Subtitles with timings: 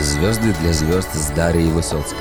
[0.00, 2.18] Звезды для звезд с Дарьей Высоцкой.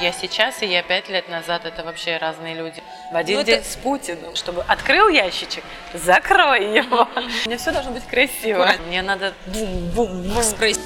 [0.00, 2.82] Я сейчас и я пять лет назад это вообще разные люди.
[3.12, 5.62] В один Ну, день это- с Путиным, чтобы открыл ящичек,
[5.94, 7.08] закрой его.
[7.44, 8.68] У меня все должно быть красиво.
[8.88, 10.34] Мне надо бум-бум-бум.
[10.34, 10.76] Вены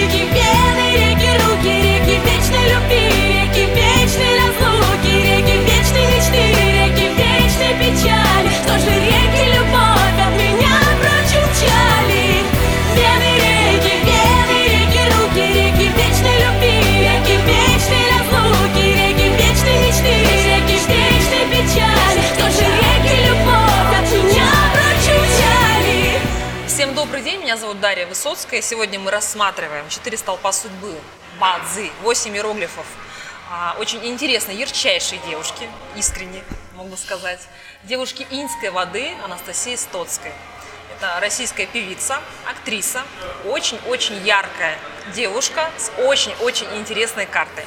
[0.00, 7.72] реки, вены реки, руки реки вечной любви, реки вечной разлуки, реки вечной мечты, реки вечной
[7.78, 8.50] печали.
[8.62, 9.33] Что же реки
[27.54, 28.60] меня зовут Дарья Высоцкая.
[28.62, 30.92] Сегодня мы рассматриваем четыре столпа судьбы,
[31.38, 32.84] бадзи, восемь иероглифов.
[33.48, 36.42] А, Очень интересной, ярчайшей девушки, искренне
[36.74, 37.38] могу сказать.
[37.84, 40.32] Девушки иньской воды Анастасии Стоцкой.
[40.96, 43.04] Это российская певица, актриса,
[43.44, 44.76] очень-очень яркая
[45.14, 47.64] девушка с очень-очень интересной картой.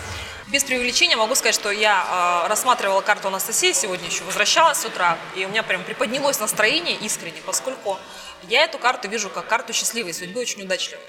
[0.48, 5.18] Без преувеличения могу сказать, что я э, рассматривала карту Анастасии сегодня еще, возвращалась с утра,
[5.36, 7.98] и у меня прям приподнялось настроение искренне, поскольку
[8.44, 11.04] я эту карту вижу как карту счастливой судьбы, очень удачливой.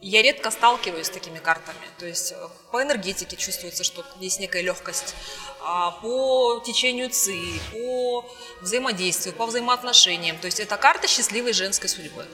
[0.00, 1.78] Я редко сталкиваюсь с такими картами.
[1.98, 5.14] То есть э, по энергетике чувствуется, что есть некая легкость.
[5.62, 8.24] а, По течению ЦИ, по
[8.60, 10.38] взаимодействию, по взаимоотношениям.
[10.38, 12.26] То есть это карта счастливой женской судьбы.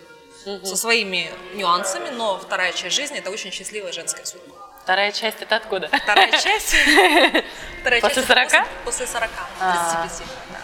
[0.64, 4.56] Со своими нюансами, но вторая часть жизни– это очень счастливая женская судьба.
[4.82, 5.86] Вторая часть это откуда?
[5.86, 6.74] Вторая часть.
[7.80, 8.68] Вторая После часть это 40?
[8.84, 10.02] После 40, А.
[10.02, 10.28] 35.
[10.50, 10.60] да.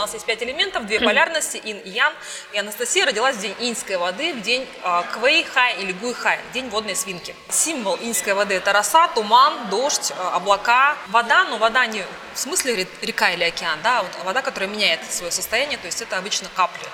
[0.00, 2.14] У нас есть пять элементов, две полярности, ин и ян.
[2.52, 6.40] И Анастасия родилась в день иньской воды, в день э, Квей Хай или Гуй Хай,
[6.54, 7.36] день водной свинки.
[7.50, 10.96] Символ иньской воды– это роса, туман, дождь, э, облака.
[11.08, 14.70] Вода, но вода не в смысле ре- река или океан, да, а вот вода, которая
[14.70, 16.88] меняет свое состояние, то есть это обычно капли.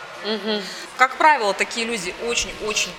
[0.97, 2.91] Как правило, такие люди очень-очень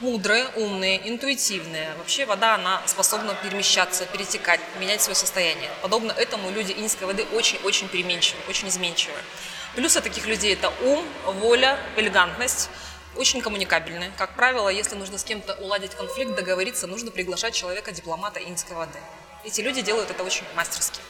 [0.00, 1.94] мудрые, умные, интуитивные.
[1.98, 5.70] Вообще вода, она способна перемещаться, перетекать, менять свое состояние.
[5.82, 9.16] Подобно этому люди иньской воды очень-очень переменчивы, очень изменчивы.
[9.74, 11.04] Плюсы таких людей– это ум,
[11.40, 12.70] воля, элегантность,
[13.16, 14.12] очень коммуникабельные.
[14.16, 18.98] Как правило, если нужно с кем-то уладить конфликт, договориться, нужно приглашать человека-дипломата иньской воды.
[19.44, 21.00] Эти люди делают это очень мастерски.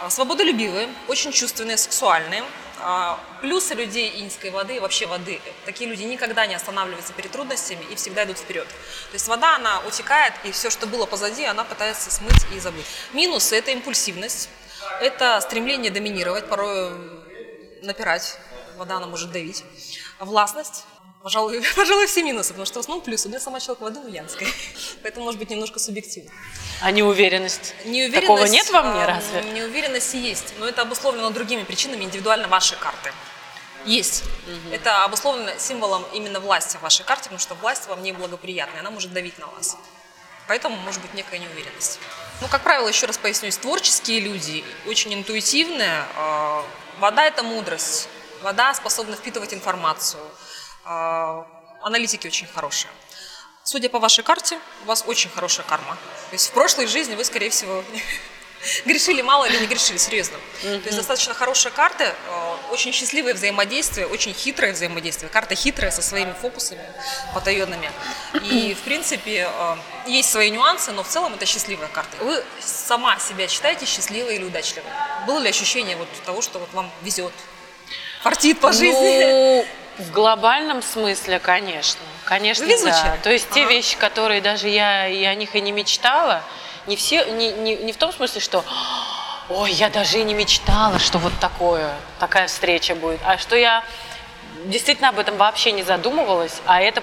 [0.00, 2.42] А, Свободолюбивые, очень чувственные, сексуальные.
[2.84, 5.40] А, Плюсы людей иньской воды вообще воды.
[5.64, 8.66] Такие люди никогда не останавливаются перед трудностями и всегда идут вперед.
[8.66, 12.86] То есть вода, она утекает, и все, что было позади, она пытается смыть и забыть.
[13.12, 14.48] Минусы– это импульсивность,
[15.00, 16.92] это стремление доминировать, порой
[17.82, 18.38] напирать.
[18.76, 19.64] Вода, она может давить.
[20.18, 20.84] Властность.
[21.22, 23.28] Пожалуй, пожалуй, все минусы, потому что в основном плюсы.
[23.28, 24.48] Но я сама человек воды, янская.
[25.02, 26.30] Поэтому, может быть, немножко субъективно.
[26.80, 27.74] А неуверенность?
[27.84, 29.42] Неуверенность, Такого нет во мне а, разве?
[29.52, 33.12] Неуверенность есть, но это обусловлено другими причинами индивидуально вашей карты.
[33.84, 34.24] Есть.
[34.70, 39.12] Это обусловлено символом именно власти в вашей карте, потому что власть вам неблагоприятная, она может
[39.12, 39.76] давить на вас.
[40.46, 41.98] Поэтому может быть некая неуверенность.
[42.40, 46.04] Ну, как правило, еще раз пояснюсь, творческие люди, очень интуитивные.
[46.16, 46.64] а,
[46.98, 48.08] Вода– это мудрость.
[48.42, 50.22] Вода способна впитывать информацию.
[50.84, 51.46] А,
[51.82, 52.90] Аналитики очень хорошие.
[53.64, 55.94] Судя по вашей карте, у вас очень хорошая карма.
[56.30, 57.84] То есть в прошлой жизни вы, скорее всего,
[58.84, 60.36] грешили мало или не грешили, серьезно.
[60.62, 65.30] То есть достаточно хорошая карта, э, очень счастливое взаимодействие, очень хитрое взаимодействие.
[65.30, 66.84] Карта хитрая, со своими фокусами
[67.34, 67.90] потаенными.
[68.50, 69.76] И, в принципе, э,
[70.06, 72.16] есть свои нюансы, но в целом это счастливая карта.
[72.22, 74.90] Вы сама себя считаете счастливой или удачливой?
[75.26, 77.32] Было ли ощущение вот того, что вот вам везет,
[78.22, 79.22] фартит по жизни?
[79.24, 79.66] Ну,
[79.98, 82.00] в глобальном смысле, конечно.
[82.24, 83.16] Конечно, везучая?
[83.16, 83.16] да.
[83.22, 83.70] То есть те Ага.
[83.70, 86.42] вещи, которые даже я и о них и не мечтала,
[86.86, 88.64] не все, не, не, не в том смысле, что
[89.48, 93.84] ой, я даже и не мечтала, что вот такое, такая встреча будет, а что я
[94.64, 97.00] действительно об этом вообще не задумывалась, а это,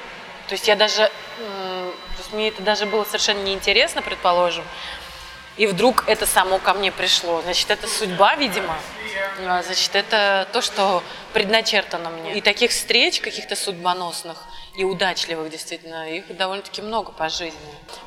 [0.48, 4.64] то есть я даже, то есть мне это даже было совершенно неинтересно, предположим,
[5.58, 7.42] и вдруг это само ко мне пришло.
[7.42, 8.78] Значит, это судьба, видимо.
[9.46, 11.04] А, Значит, это то, что
[11.34, 12.36] предначертано мне.
[12.38, 14.38] И таких встреч, каких-то судьбоносных
[14.76, 17.60] и удачливых, действительно, их довольно-таки много по жизни.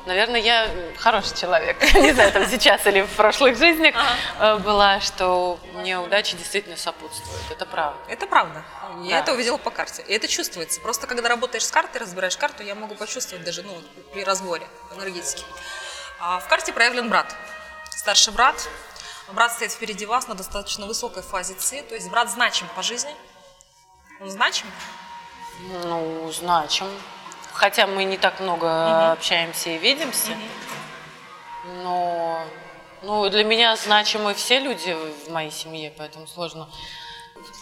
[0.05, 1.81] Наверное, я хороший человек.
[1.95, 3.95] Не знаю, там сейчас или в прошлых жизнях
[4.39, 7.41] э, была, что мне удача действительно сопутствует.
[7.51, 7.97] Это правда.
[8.09, 8.63] Это правда.
[9.03, 9.19] Я Да.
[9.19, 10.03] это увидела по карте.
[10.07, 10.79] И это чувствуется.
[10.81, 13.75] Просто когда работаешь с картой, разбираешь карту, я могу почувствовать даже ну,
[14.13, 14.65] при разборе
[14.95, 15.43] энергетики.
[16.19, 17.35] А в карте проявлен брат.
[17.91, 18.55] Старший брат.
[19.31, 21.81] Брат стоит впереди вас на достаточно высокой фазе ЦИ.
[21.83, 23.15] То есть брат значим по жизни.
[24.19, 24.67] Он значим.
[25.85, 26.87] Ну, значим.
[27.53, 30.35] Хотя мы не так много общаемся и видимся,
[31.65, 32.43] но
[33.03, 36.69] ну, для меня значимы все люди в моей семье, поэтому сложно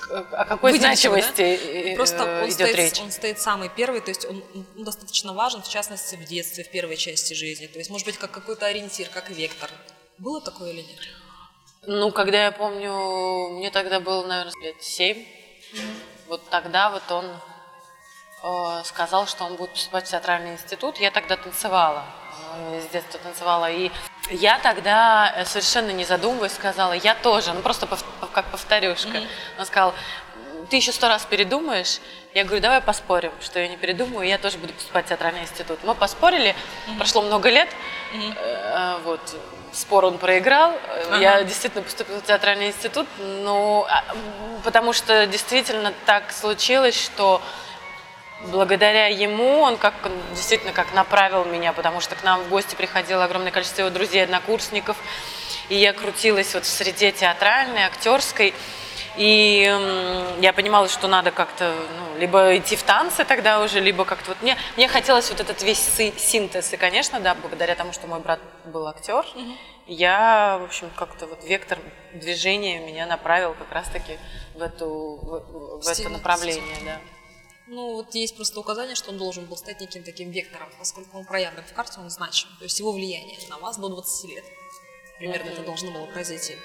[0.10, 1.22] О какой Выделите его, да?
[1.22, 3.00] значимости э, Просто э, он идет стоит, речь?
[3.02, 4.44] он стоит самый первый, то есть он
[4.76, 7.68] достаточно важен, в частности, в детстве, в первой части жизни.
[7.68, 9.70] То есть, может быть, как какой-то ориентир, как вектор.
[10.18, 11.00] Было такое или нет?
[11.88, 15.26] Ну, когда я помню, мне тогда было, наверное, лет семь.
[16.28, 17.26] Вот тогда вот он
[18.44, 20.98] э, сказал, что он будет поступать в театральный институт.
[20.98, 22.06] Я тогда танцевала,
[22.56, 23.72] э, с детства танцевала.
[23.72, 23.90] И
[24.30, 29.20] я тогда э, совершенно не задумываясь сказала, я тоже, ну просто пов- как повторюшка.
[29.58, 29.96] Он сказал,
[30.70, 32.00] ты еще сто раз передумаешь.
[32.36, 35.80] Я говорю, давай поспорим, что я не передумаю, я тоже буду поступать в театральный институт.
[35.84, 36.56] Мы поспорили,
[36.98, 37.70] прошло много лет,
[38.14, 39.20] э, вот,
[39.72, 45.26] спор он проиграл, Э, я действительно поступила в театральный институт, но а, м, потому что
[45.28, 47.42] действительно так случилось, что
[48.48, 49.94] благодаря ему он как
[50.34, 54.24] действительно как направил меня, потому что к нам в гости приходило огромное количество его друзей,
[54.24, 54.98] однокурсников,
[55.70, 58.54] и я крутилась вот в среде театральной, актерской,
[59.18, 64.06] и м, я понимала, что надо как-то ну, либо идти в танцы тогда уже, либо
[64.06, 65.80] как-то вот мне мне хотелось вот этот весь
[66.18, 69.26] синтез, и конечно, да, благодаря тому, что мой брат был актер,
[69.88, 71.80] я, в общем, как-то вот вектор
[72.14, 74.18] движения меня направил как раз-таки
[74.56, 77.00] в эту в, в это направление, да.
[77.68, 81.26] Ну, вот есть просто указание, что он должен был стать неким таким вектором, поскольку он
[81.26, 82.50] проявлен в карте, он значим.
[82.60, 84.44] То есть его влияние на вас до 20 лет.
[85.18, 86.58] Примерно это должно было произойти.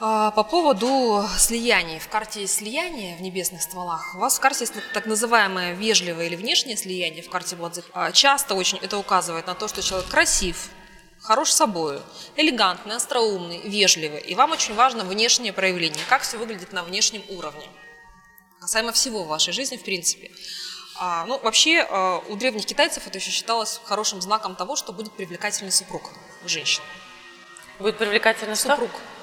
[0.00, 1.98] А, По поводу слияний.
[1.98, 4.14] В карте есть слияние в небесных стволах.
[4.14, 7.84] У вас в карте есть так называемое вежливое или внешнее слияние в карте Бладзе.
[8.12, 10.70] Часто очень это указывает на то, что человек красив,
[11.20, 12.00] хорош собой,
[12.36, 14.20] элегантный, остроумный, вежливый.
[14.20, 17.68] И вам очень важно внешнее проявление, как все выглядит на внешнем уровне
[18.62, 20.30] касаемо всего в вашей жизни, в принципе.
[20.96, 25.12] А, ну, вообще, а, у древних китайцев это еще считалось хорошим знаком того, что будет
[25.12, 26.10] привлекательный супруг
[26.44, 26.82] у женщин.
[27.80, 28.78] Будет привлекательный что?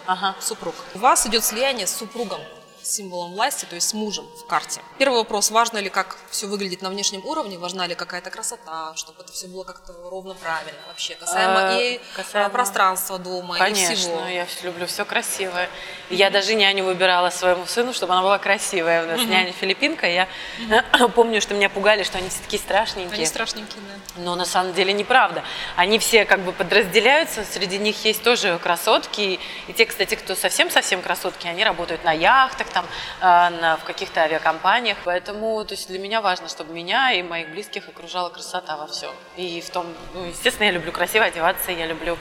[0.09, 0.35] Ага.
[0.39, 0.73] Супруг.
[0.95, 2.41] У вас идет слияние с супругом,
[2.83, 4.81] символом власти, то есть с мужем в карте.
[4.97, 9.21] Первый вопрос, важно ли, как все выглядит на внешнем уровне, важна ли какая-то красота, чтобы
[9.23, 13.59] это все было как-то ровно правильно вообще, касаемо А, и касаемо- а, пространства дома, и
[13.59, 14.25] Конечно, всего.
[14.27, 15.69] я люблю все красивое.
[16.09, 19.03] Я даже няню выбирала своему сыну, чтобы она была красивая.
[19.03, 20.07] У нас няня филиппинка.
[20.07, 20.27] Я
[21.15, 23.13] помню, что меня пугали, что они все такие страшненькие.
[23.15, 24.21] Они страшненькие, да.
[24.21, 25.43] Но на самом деле неправда.
[25.75, 29.21] Они все как бы подразделяются, среди них есть тоже красотки.
[29.21, 32.85] И, и те, кстати, кто совсем-совсем красотки, они работают на яхтах, там,
[33.21, 34.97] на, в каких-то авиакомпаниях.
[35.03, 39.11] Поэтому то есть для меня важно, чтобы меня и моих близких окружала красота во всем.
[39.37, 42.17] И в том, ну, естественно, я люблю красиво одеваться, я люблю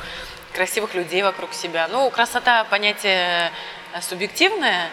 [0.54, 1.88] красивых людей вокруг себя.
[1.88, 3.52] Ну, красота понятие
[3.92, 4.88] э, субъективное,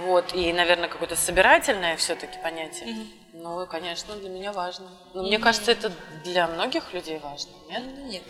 [0.00, 3.06] вот, и, наверное, какое-то собирательное все-таки понятие.
[3.34, 4.88] Ну, конечно, для меня важно.
[5.14, 5.90] Но мне кажется, это
[6.22, 7.82] для многих людей важно, нет?
[7.82, 8.22] Ну, Нет,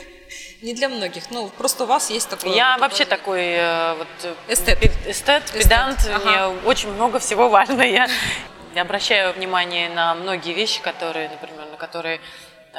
[0.62, 1.28] не для многих.
[1.32, 2.52] Ну, просто у вас есть такое...
[2.54, 3.56] Я вообще такой
[3.96, 4.78] вот э, Эстет.
[5.06, 5.98] эстет, педант.
[6.24, 7.82] Мне очень много всего важно.
[7.82, 8.08] Я
[8.76, 12.20] обращаю внимание на многие вещи, которые, например, на которые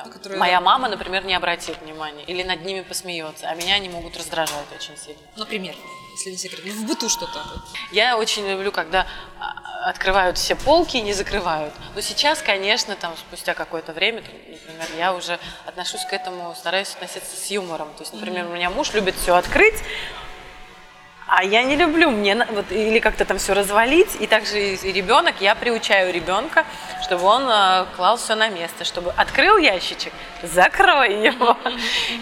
[0.04, 3.90] На которые- моя мама, например, не обратит внимания или над ними посмеется, а меня они
[3.90, 5.22] могут раздражать очень сильно.
[5.38, 5.76] Например,
[6.18, 6.62] если не секрет.
[6.66, 7.44] Ну, в быту что-то.
[7.92, 9.06] Я очень люблю, когда
[9.40, 11.74] а, открывают все полки и не закрывают.
[11.94, 16.94] Но сейчас, конечно, там спустя какое-то время, там, например, я уже отношусь к этому, стараюсь
[16.94, 17.94] относиться с юмором.
[17.96, 19.76] То есть, например, у меня муж любит все открыть,
[21.28, 24.92] а я не люблю, мне вот, или как-то там все развалить, и также и, и
[24.92, 26.66] ребенок, я приучаю ребенка,
[27.04, 31.58] чтобы он э, клал все на место, чтобы открыл ящичек, закрой его.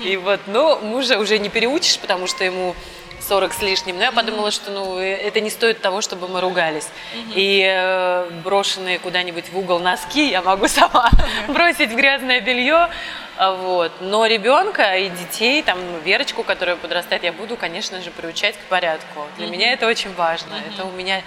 [0.04, 2.76] И вот, ну, мужа уже не переучишь, потому что ему
[3.24, 3.98] 40 с лишним.
[3.98, 6.88] Но я подумала, что ну, э, это не стоит того, чтобы мы ругались.
[7.36, 11.10] И э, брошенные куда-нибудь в угол носки я могу сама
[11.48, 12.90] бросить в грязное белье.
[13.38, 13.92] А, Вот.
[14.02, 19.26] Но ребенка и детей, там, Верочку, которая подрастает, я буду, конечно же, приучать к порядку.
[19.38, 20.54] Для меня это очень важно.
[20.68, 21.24] Это у меня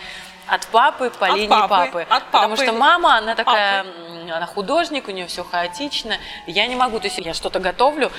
[0.49, 2.07] от папы по От линии папы, папы.
[2.09, 2.63] от Потому папы.
[2.65, 4.31] что мама, она такая, Папы.
[4.33, 6.19] она художник, у нее все хаотично.
[6.47, 8.11] Я не могу, то есть я что-то готовлю,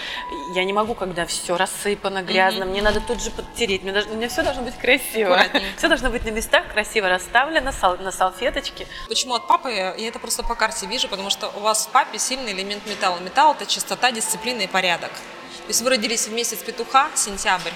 [0.54, 4.28] я не могу, когда все рассыпано, грязно, мне надо тут же подтереть, мне, даже- меня
[4.30, 5.40] все должно быть красиво.
[5.78, 8.88] Все должно быть на местах, красиво расставлено, сал- на салфеточке.
[9.08, 9.72] Почему от папы?
[9.72, 13.20] Я это просто по карте вижу, потому что у вас в папе сильный элемент металла.
[13.20, 15.12] Металл– это чистота, дисциплина и порядок.
[15.12, 17.72] То есть вы родились в месяц петуха, сентябрь,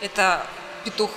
[0.00, 0.46] это
[0.84, 1.10] петух.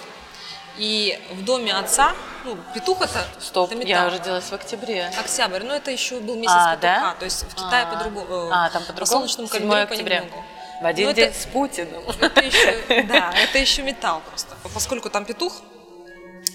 [0.79, 2.13] И в доме отца,
[2.45, 4.17] ну, петух– это, Стоп, это я металл.
[4.17, 5.11] родилась в октябре.
[5.19, 7.15] Октябрь, но это еще был месяц А, петуха, да?
[7.19, 7.93] то есть в Китае А.
[7.93, 8.49] по-другому.
[8.51, 9.27] А, там По по-другому?
[9.27, 10.45] солнечному 7 календарю понемногу.
[10.81, 12.01] В один Ну, день это- с Путиным.
[12.21, 14.55] Это еще, да, это еще металл просто.
[14.73, 15.53] Поскольку там петух,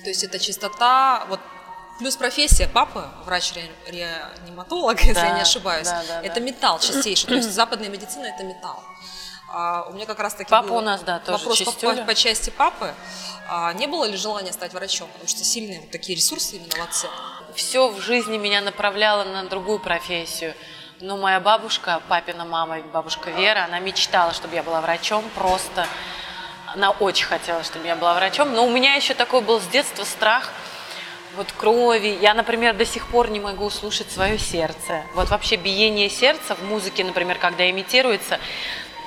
[0.03, 1.41] то есть это чистота, вот
[1.99, 6.41] плюс профессия папы, врач-реаниматолог, если я Да, не ошибаюсь, да, да, это да.
[6.41, 7.29] металл чистейший.
[7.29, 8.83] То есть западная медицина это металл.
[9.57, 12.03] А, у меня как раз таки Папа был у нас, да, тоже вопрос по, по-
[12.03, 12.93] по части папы.
[13.49, 15.09] А, не было ли желания стать врачом?
[15.13, 17.07] Потому что сильные вот такие ресурсы именно в отце.
[17.55, 20.55] все в жизни меня направляло на другую профессию.
[21.01, 25.87] Но моя бабушка, папина мама, бабушка Вера, она мечтала, чтобы я была врачом, просто
[26.67, 28.53] она очень хотела, чтобы я была врачом.
[28.55, 30.51] Но у меня еще такой был с детства страх
[31.37, 32.19] вот крови.
[32.21, 35.03] Я, например, до сих пор не могу слушать свое сердце.
[35.15, 38.39] Вот вообще биение сердца в музыке, например, когда имитируется,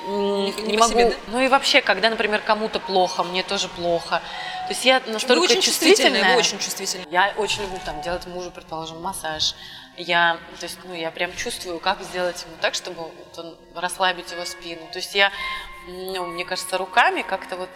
[0.08, 0.90] Не- не, могу.
[0.92, 1.16] себе, да?
[1.28, 4.22] Ну и вообще, когда, например, кому-то плохо, мне тоже плохо.
[4.66, 6.32] То есть я настолько вы очень чувствительная, чувствительная.
[6.34, 7.06] вы очень чувствительная.
[7.10, 9.54] Я очень люблю там делать мужу, предположим, массаж.
[9.96, 14.30] Я, то есть, ну, я прям чувствую, как сделать ему так, чтобы вот он, расслабить
[14.30, 14.82] его спину.
[14.92, 15.30] То есть я,
[15.88, 17.70] ну, мне кажется, руками как-то вот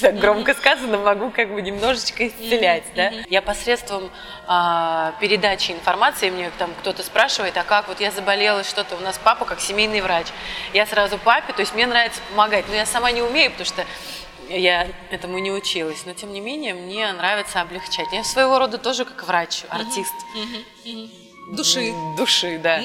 [0.00, 3.10] так громко сказано, могу как бы немножечко исцелять, да.
[3.28, 4.10] Я посредством
[4.46, 9.18] а, передачи информации, мне там кто-то спрашивает, а как, вот я заболела, что-то, у нас
[9.22, 10.26] папа как семейный врач.
[10.72, 13.84] Я сразу папе, то есть мне нравится помогать, но я сама не умею, потому что
[14.48, 18.06] я этому не училась, но тем не менее мне нравится облегчать.
[18.12, 20.12] Я своего рода тоже как врач, артист.
[21.52, 21.90] Души.
[21.90, 22.82] М, Души, да.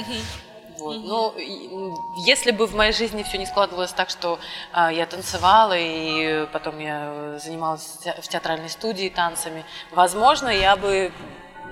[0.79, 0.98] Вот.
[0.98, 4.39] Ну, и, м, если бы в моей жизни все не складывалось так, что
[4.72, 10.50] а, я танцевала и потом я э, занималась в те- в театральной студии танцами, возможно,
[10.50, 11.12] я бы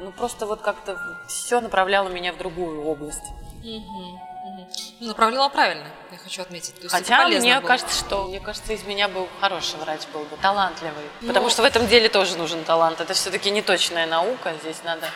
[0.01, 0.97] ну, просто вот как-то
[1.27, 3.23] все направляло меня в другую область.
[4.99, 6.75] Ну, направляла правильно, я хочу отметить.
[6.75, 7.67] То есть Хотя мне было.
[7.67, 11.03] кажется, что мне кажется, из меня был хороший врач был бы, талантливый.
[11.25, 13.01] Потому что в этом деле тоже нужен талант.
[13.01, 15.07] Это все-таки не точная наука, здесь надо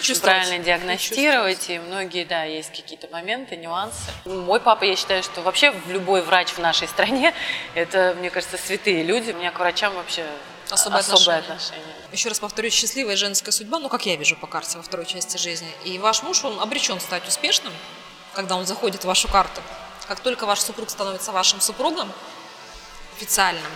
[0.00, 4.10] очень правильно диагностировать, и многие, да, есть какие-то моменты, нюансы.
[4.24, 7.34] Мой папа, я считаю, что вообще любой врач в нашей стране,
[7.74, 9.30] это, мне кажется, святые люди.
[9.30, 10.26] У меня к врачам вообще
[10.70, 11.80] Особое особое отношение.
[11.80, 11.94] отношение.
[12.12, 15.36] Еще раз повторюсь, счастливая женская судьба, ну, как я вижу по карте во второй части
[15.36, 15.70] жизни.
[15.84, 17.72] И ваш муж, он обречен стать успешным,
[18.34, 19.60] когда он заходит в вашу карту.
[20.08, 22.10] Как только ваш супруг становится вашим супругом,
[23.16, 23.70] официальным,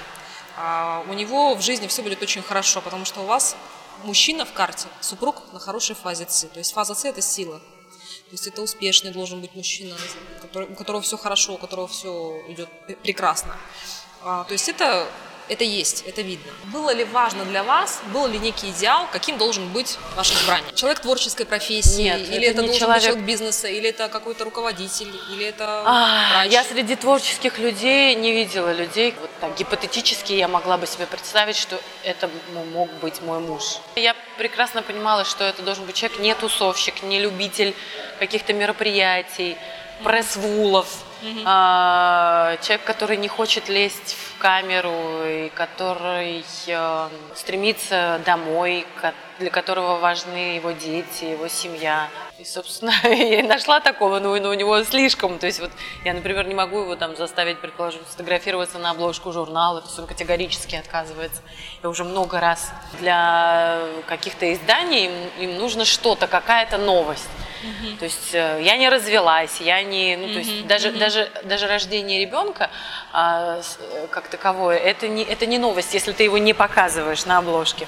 [0.56, 3.56] а, у него в жизни все будет очень хорошо, потому что у вас
[4.04, 6.46] мужчина в карте, супруг на хорошей фазе ЦИ.
[6.48, 7.58] То есть фаза ЦИ– это сила.
[7.58, 9.96] То есть это успешный должен быть мужчина,
[10.54, 12.68] у которого все хорошо, у которого все идет
[13.02, 13.56] прекрасно.
[14.22, 15.06] А, то есть это,
[15.48, 16.50] это есть, это видно.
[16.72, 20.74] Было ли важно для вас, был ли некий идеал, каким должен быть ваш избранник?
[20.74, 24.08] Человек творческой профессии, Нет, или это это, не должен человек- быть человек бизнеса, или это
[24.08, 26.52] какой-то руководитель, или это А, врач?
[26.52, 29.14] я среди творческих людей не видела людей.
[29.20, 33.78] Вот так гипотетически я могла бы себе представить, что это м- мог быть мой муж.
[33.96, 37.74] Я прекрасно понимала, что это должен быть человек не тусовщик, не любитель
[38.18, 39.56] каких-то мероприятий,
[40.02, 40.86] пресс-вулов,
[41.46, 44.92] а, человек, который не хочет лезть в камеру
[45.24, 52.08] и который э, стремится домой, ко- для которого важны его дети, его семья.
[52.38, 55.38] И, собственно, я и нашла такого, но, но у него слишком.
[55.38, 55.70] То есть вот
[56.02, 60.06] я, например, не могу его там заставить, предположим, сфотографироваться на обложку журнала, то есть он
[60.06, 61.42] категорически отказывается.
[61.82, 67.28] Я уже много раз для каких-то изданий им, им нужно что-то, какая-то новость.
[67.98, 72.20] То есть э, я не развелась, я не, ну то есть даже даже даже рождение
[72.20, 72.68] ребенка
[73.10, 77.38] а, э, как таковое, это не это не новость, если ты его не показываешь на
[77.38, 77.86] обложке.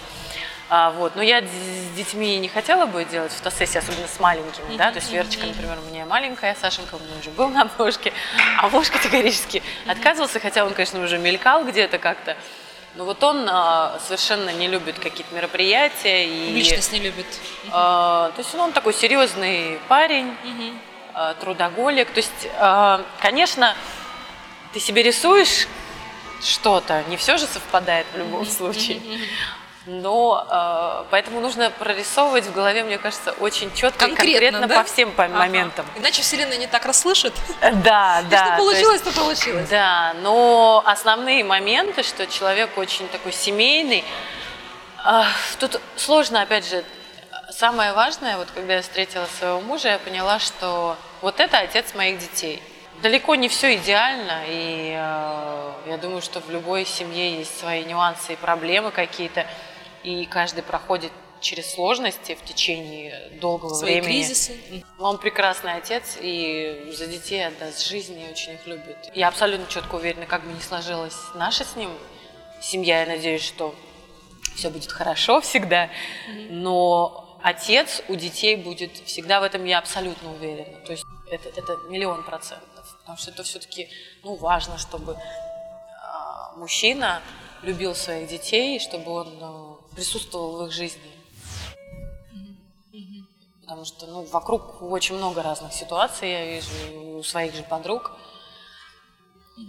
[0.69, 1.15] А, вот.
[1.15, 5.13] Но я с детьми не хотела бы делать фотосессии, особенно с маленькими, да, то есть
[5.13, 8.13] Верочка, например, у меня маленькая, Сашенька у меня уже был на обложке,
[8.59, 12.37] а муж категорически отказывался, хотя он, конечно, уже мелькал где-то как-то.
[12.97, 17.27] Но вот он а, совершенно не любит какие-то мероприятия и Личность не любит.
[17.71, 20.35] а, то есть ну, он такой серьезный парень,
[21.13, 22.11] а, трудоголик.
[22.11, 23.77] То есть, а, конечно,
[24.73, 25.69] ты себе рисуешь
[26.43, 29.01] что-то, не все же совпадает в любом случае.
[29.87, 34.83] Но а, поэтому нужно прорисовывать в голове, мне кажется, очень четко и Конкретно, конкретно да?
[34.83, 35.39] по всем по- Ага.
[35.39, 35.87] моментам.
[35.97, 37.33] Иначе Вселенная не так расслышит.
[37.61, 38.47] Да, И да.
[38.47, 39.69] что получилось, то получилось.
[39.69, 44.05] да, но основные моменты, что человек очень такой семейный,
[45.61, 46.85] тут сложно, опять же,
[47.51, 52.19] самое важное, вот когда я встретила своего мужа, я поняла, что вот это отец моих
[52.19, 52.63] детей.
[53.03, 58.33] Далеко не все идеально, и э, я думаю, что в любой семье есть свои нюансы
[58.33, 59.47] и проблемы какие-то,
[60.07, 61.11] и каждый проходит
[61.41, 64.23] через сложности в течение долгого Свои времени.
[64.23, 64.57] кризисы.
[64.99, 68.97] Он прекрасный отец и за детей отдаст жизнь и очень их любит.
[69.15, 71.91] Я абсолютно четко уверена, как бы ни сложилась наша с ним
[72.61, 73.75] семья, я надеюсь, что
[74.55, 75.91] все будет хорошо всегда,
[76.49, 80.79] но отец у детей будет всегда в этом я абсолютно уверена.
[80.87, 83.89] То есть это, это миллион процентов, потому что это все-таки
[84.23, 85.17] ну, важно, чтобы
[86.01, 87.21] а, мужчина
[87.63, 91.01] любил своих детей, чтобы он э, присутствовал в их жизни.
[93.63, 96.69] Потому что ну, вокруг очень много разных ситуаций, я вижу
[97.19, 98.13] у своих же подруг.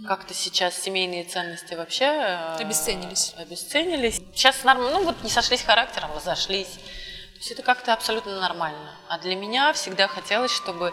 [0.06, 3.34] Как-то сейчас семейные ценности вообще э, Обесценились.
[3.38, 4.20] Обесценились.
[4.34, 6.68] Сейчас нормально, ну вот не сошлись характером, разошлись.
[6.68, 8.94] То есть это как-то абсолютно нормально.
[9.08, 10.92] А для меня всегда хотелось, чтобы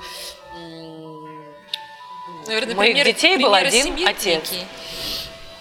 [2.48, 4.52] Наверное, моих примеры- детей был один отец.
[4.52, 4.68] некие.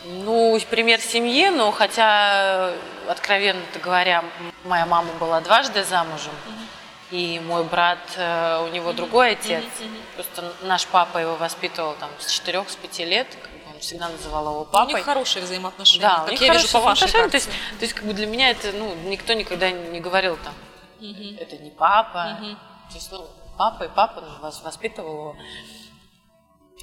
[0.05, 2.73] Ну, пример семьи, но хотя,
[3.09, 4.25] откровенно говоря,
[4.65, 6.33] моя мама была дважды замужем,
[7.11, 9.65] и мой брат, э, у него другой отец.
[10.15, 13.27] Просто наш папа его воспитывал там с четырех, с пяти лет,
[13.73, 14.95] он всегда называл его У папой.
[14.95, 16.03] них хорошие взаимоотношения.
[16.03, 17.29] Да, как у них я вижу по вашей отношения.
[17.29, 20.55] То есть, то есть, как бы для меня это, ну, никто никогда не говорил там,
[21.01, 22.39] это не папа.
[22.89, 25.37] То есть, ну, папа и папа ну, вас воспитывал его.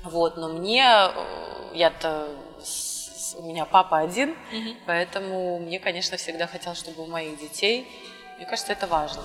[0.04, 2.30] Вот, но мне, э, я-то,
[3.36, 4.36] у меня папа один,
[4.86, 7.88] поэтому мне, конечно, всегда хотелось, чтобы у моих детей,
[8.38, 9.24] мне кажется, это важно.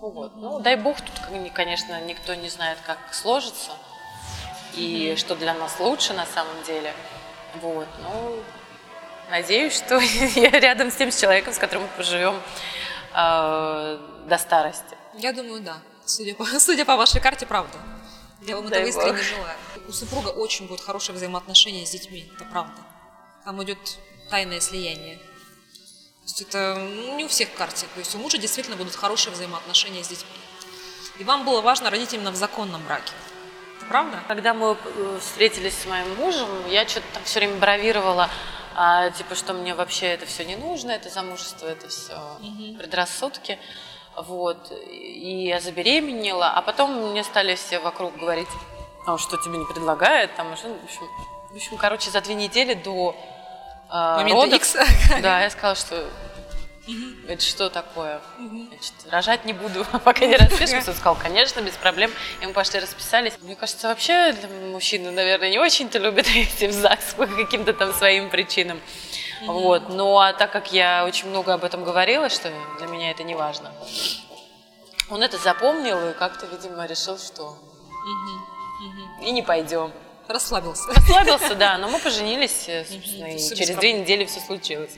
[0.00, 0.36] Ну, вот.
[0.36, 1.14] ну дай бог, тут,
[1.52, 3.72] конечно, никто не знает, как сложится
[4.74, 6.94] и что для нас лучше на самом деле.
[7.60, 8.36] Вот, ну,
[9.30, 9.98] надеюсь, что
[10.36, 12.40] я рядом с тем человеком, с которым мы проживем
[13.14, 14.96] э, до старости.
[15.14, 15.78] Я думаю, да.
[16.04, 17.76] Судя по, судя по вашей карте, правда.
[18.42, 19.22] Я вам Дай этого искренне бог.
[19.22, 19.56] желаю.
[19.88, 22.80] У супруга очень будет хорошее взаимоотношение с детьми, это правда.
[23.44, 23.78] Там идет
[24.28, 25.16] тайное слияние.
[25.16, 27.86] То есть это ну, не у всех карте.
[27.94, 30.28] То есть у мужа действительно будут хорошие взаимоотношения с детьми.
[31.18, 33.12] И вам было важно родить именно в законном браке.
[33.76, 34.22] Это правда?
[34.28, 38.30] Когда мы э, встретились с моим мужем, я что-то там все время бравировала,
[38.74, 42.18] а, типа, что мне вообще это все не нужно, это замужество, это все
[42.78, 43.58] предрассудки.
[44.16, 44.72] Вот.
[44.90, 48.48] И я забеременела, а потом мне стали все вокруг говорить,
[49.06, 51.08] «А что тебе не предлагает, там, что, в общем,
[51.50, 53.16] в общем, короче, за две недели до
[53.90, 54.76] э, Момента родов, Икс.
[55.22, 56.08] да, я сказала, что
[57.28, 58.20] это что такое?
[58.38, 60.90] Значит, рожать не буду, пока не распишемся.
[60.90, 62.10] Он сказал, конечно, без проблем.
[62.40, 63.34] И мы пошли расписались.
[63.40, 64.34] Мне кажется, вообще
[64.70, 68.80] мужчины, наверное, не очень-то любят идти в ЗАГС по каким-то там своим причинам.
[69.42, 69.88] Вот.
[69.88, 73.34] Ну, а так как я очень много об этом говорила, что для меня это не
[73.34, 73.72] важно,
[75.08, 77.56] он это запомнил и как-то, видимо, решил, что
[79.20, 79.92] и не пойдем.
[80.30, 80.86] Расслабился.
[80.92, 84.92] Расслабился, да, но мы поженились, э, собственно, и через две недели все случилось.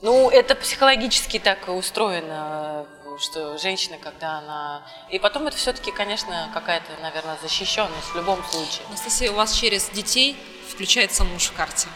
[0.00, 4.86] Ну, это психологически так устроено, э, что женщина, когда она...
[5.10, 8.86] И потом это все-таки, конечно, какая-то, наверное, защищенность в любом случае.
[8.88, 10.36] Анастасия, у вас через детей
[10.70, 11.88] включается муж в карте.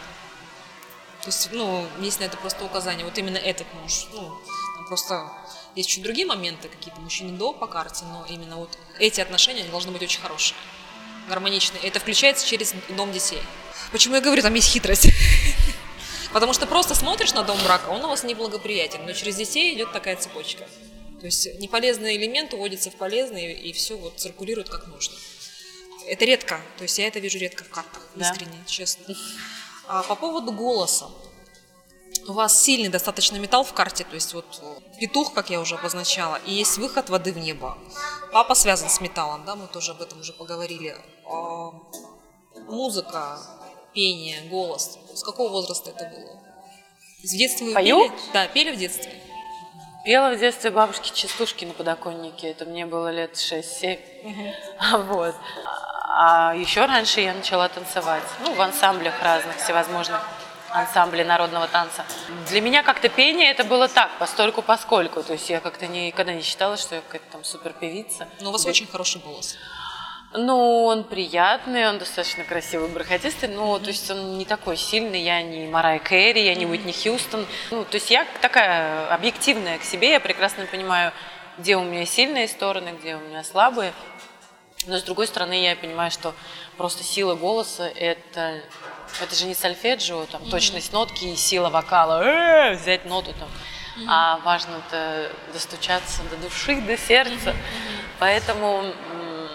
[1.21, 3.03] То есть, ну, есть на это просто указание.
[3.03, 4.07] Вот именно этот муж.
[4.13, 4.37] Ну,
[4.87, 5.31] просто
[5.75, 9.69] есть еще другие моменты, какие-то мужчины до по карте, но именно вот эти отношения они
[9.69, 10.55] должны быть очень хорошие,
[11.29, 11.81] гармоничные.
[11.83, 13.41] Это включается через дом детей.
[13.91, 15.07] Почему я говорю, там есть хитрость?
[16.33, 19.91] Потому что просто смотришь на дом брака, он у вас неблагоприятен, но через детей идет
[19.93, 20.67] такая цепочка.
[21.19, 25.15] То есть неполезный элемент уводится в полезный, и все вот циркулирует как нужно.
[26.07, 28.29] Это редко, то есть я это вижу редко в картах, Да.
[28.29, 29.15] искренне, честно.
[29.87, 31.09] А по поводу голоса.
[32.27, 35.75] У вас сильный достаточно металл в карте, то есть вот э, петух, как я уже
[35.75, 37.77] обозначала, и есть выход воды в небо.
[38.31, 40.95] Папа связан с металлом, да, мы тоже об этом уже поговорили.
[41.25, 41.71] А,
[42.67, 43.39] музыка,
[43.93, 44.97] пение, голос.
[45.13, 46.39] С какого возраста это было?
[47.23, 48.09] С детства вы Пою?
[48.09, 48.19] пели?
[48.33, 49.11] Да, пели в детстве.
[50.05, 53.99] Пела в детстве бабушки частушки на подоконнике, это мне было лет 6-7.
[55.07, 55.35] Вот.
[56.21, 60.21] А еще раньше я начала танцевать, ну, в ансамблях разных, всевозможных
[60.71, 62.05] ансамблей народного танца.
[62.47, 65.23] Для меня как-то пение это было так, постольку поскольку.
[65.23, 68.27] То есть я как-то никогда не считала, что я какая-то там супер певица.
[68.41, 69.57] Но у вас очень хороший голос.
[70.31, 75.41] Ну, он приятный, он достаточно красивый, бархатистый, но то есть он не такой сильный, я
[75.41, 77.47] не Марай Кэрри, я не Уитни Хьюстон.
[77.71, 81.13] Ну, то есть я такая объективная к себе, я прекрасно понимаю,
[81.57, 83.91] где у меня сильные стороны, где у меня слабые.
[84.85, 86.35] Но с другой стороны, я понимаю, что
[86.77, 88.61] просто сила голоса это,
[89.21, 93.49] это же не сольфеджио, там точность нотки и сила вокала, э, взять ноту там.
[94.07, 97.53] А важно это достучаться до души, до сердца.
[98.19, 99.49] Поэтому м,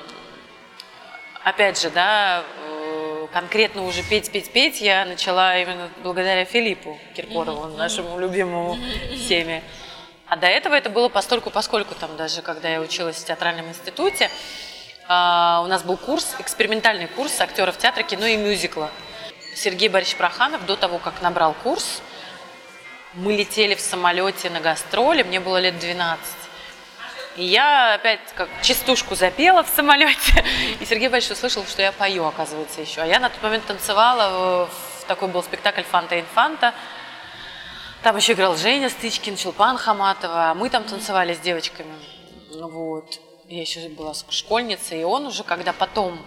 [1.43, 7.69] опять же, да, э, конкретно уже петь, петь, петь я начала именно благодаря Филиппу Киркорову,
[7.77, 8.79] нашему любимому
[9.17, 9.63] всеми.
[10.27, 14.31] А до этого это было постольку, поскольку там даже, когда я училась в театральном институте,
[15.07, 18.91] а, у нас был курс, экспериментальный курс актеров театра, кино и мюзикла.
[19.55, 22.03] Сергей Борисович Проханов до того, как набрал курс,
[23.15, 26.27] мы летели в самолете на гастроли, мне было лет 12.
[27.37, 30.45] И я опять как частушку запела в самолете.
[30.81, 33.03] И Сергей Борисович услышал, что я пою, оказывается, еще.
[33.03, 36.75] А я на тот момент танцевала, в такой был спектакль «Фанта инфанта».
[38.03, 40.51] Там еще играл Женя Стычкин, Чулпан Хаматова.
[40.51, 41.95] А мы там танцевали с девочками.
[42.53, 43.19] Вот.
[43.49, 45.01] Я еще была школьницей.
[45.01, 46.25] И он уже, когда потом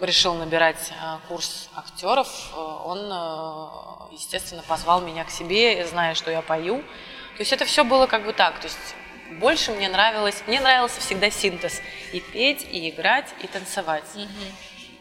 [0.00, 6.30] решил набирать э, курс актеров, э, он, э, естественно, позвал меня к себе, зная, что
[6.30, 6.78] я пою.
[6.78, 8.58] То есть это все было как бы так.
[8.60, 8.94] То есть
[9.40, 11.80] больше мне нравилось, мне нравился всегда синтез.
[12.12, 14.04] И петь, и играть, и танцевать.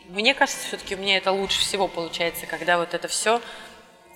[0.06, 3.42] Мне кажется, все-таки у меня это лучше всего получается, когда вот это все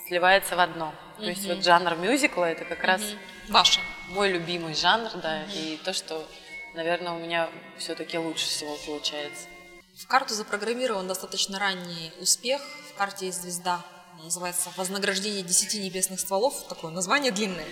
[0.08, 0.94] сливается в одно.
[1.18, 3.02] То есть вот жанр мюзикла это как раз
[3.50, 3.80] Ваша.
[4.10, 6.28] мой любимый жанр, да, и то, что,
[6.74, 9.48] наверное, у меня все-таки лучше всего получается.
[9.98, 12.62] В карту запрограммирован достаточно ранний успех.
[12.90, 13.86] В карте есть звезда.
[14.24, 16.68] Называется «Вознаграждение десяти небесных стволов».
[16.68, 17.68] Такое название длинное.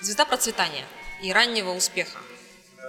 [0.00, 0.86] Звезда процветания
[1.22, 2.18] и раннего успеха.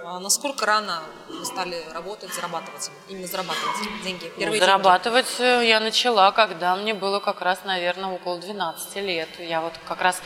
[0.04, 2.90] А насколько рано вы стали работать, зарабатывать?
[3.08, 4.24] Именно зарабатывать деньги?
[4.24, 4.58] Ну, Первые деньги?
[4.58, 9.28] зарабатывать э, я начала, когда мне было как раз, наверное, около 12 лет.
[9.38, 10.22] Я вот как раз,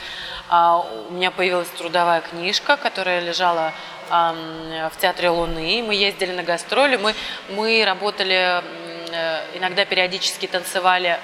[0.49, 3.73] а, у меня появилась трудовая книжка, которая лежала
[4.11, 5.83] в Театре Луны.
[5.87, 7.15] Мы ездили на гастроли, мы,
[7.51, 8.63] мы работали,
[9.11, 11.19] э, иногда периодически танцевали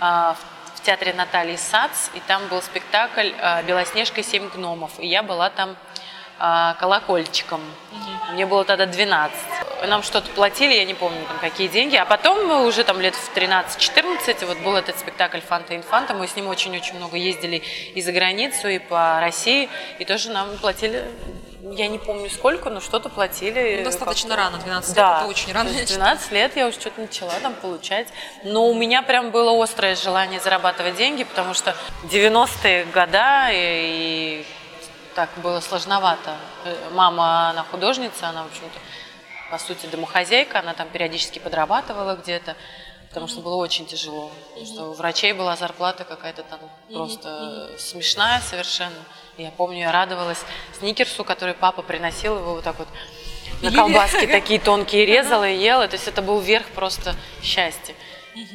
[0.00, 3.30] а, в в Театре Натальи Сац, и там был спектакль
[3.66, 5.76] «Белоснежка и семь гномов», и я была там
[6.38, 7.60] а, колокольчиком.
[8.32, 9.36] Мне было тогда 12.
[9.88, 11.96] Нам что-то платили, я не помню, там, какие деньги.
[11.96, 16.26] А потом мы уже там лет в 13-14, вот был этот спектакль «Фанта Инфанта», мы
[16.26, 17.62] с ним очень-очень много ездили
[17.94, 19.68] и за границу, и по России,
[19.98, 21.04] и тоже нам платили,
[21.72, 23.76] я не помню сколько, но что-то платили.
[23.78, 25.18] Ну, достаточно рано, 12 лет, да.
[25.18, 28.08] это очень рано, То есть я 12 лет я уже что-то начала там получать.
[28.44, 34.65] Но у меня прям было острое желание зарабатывать деньги, потому что 90-е года и, и
[35.16, 36.36] так было сложновато.
[36.64, 38.78] Э, Мама, она художница, она, в общем-то,
[39.50, 42.54] по сути, домохозяйка, она там периодически подрабатывала где-то,
[43.08, 44.30] потому что было очень тяжело.
[44.50, 46.60] Потому что у врачей была зарплата какая-то там
[46.92, 49.02] просто смешная совершенно.
[49.38, 50.42] Я помню, я радовалась
[50.78, 52.88] сникерсу, который папа приносил, его вот так вот
[53.62, 53.76] на Ели.
[53.76, 55.88] колбаски такие тонкие резала и ела.
[55.88, 57.94] То есть это был верх просто счастья.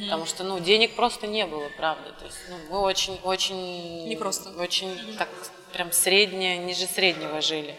[0.00, 2.12] Потому что, ну, денег просто не было, правда.
[2.12, 4.06] То есть, ну, мы очень, очень...
[4.06, 4.50] Непросто.
[4.50, 5.28] Очень так
[5.72, 7.74] прям среднее, ниже среднего жили.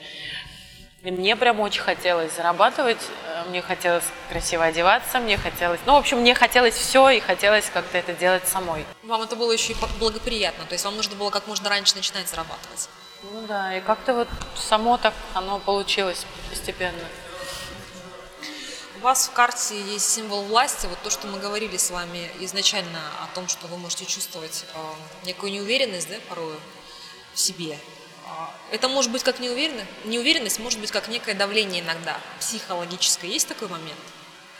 [1.04, 5.82] И мне прям очень хотелось зарабатывать, э, мне хотелось красиво одеваться, мне хотелось...
[5.86, 8.86] Ну, в общем, мне хотелось все, и хотелось как-то это делать самой.
[9.04, 12.30] Вам это было еще и благоприятно, то есть вам нужно было как можно раньше начинать
[12.30, 12.88] зарабатывать.
[13.24, 17.04] Ну да, и как-то вот само так оно получилось постепенно.
[18.98, 23.00] У вас в карте есть символ власти, вот то, что мы говорили с вами изначально
[23.22, 26.56] о том, что вы можете чувствовать э, некую неуверенность, да, порой
[27.34, 27.78] в себе.
[28.28, 33.28] А, Это может быть как неуверенность, неуверенность может быть как некое давление иногда, психологическое.
[33.28, 34.00] Есть такой момент?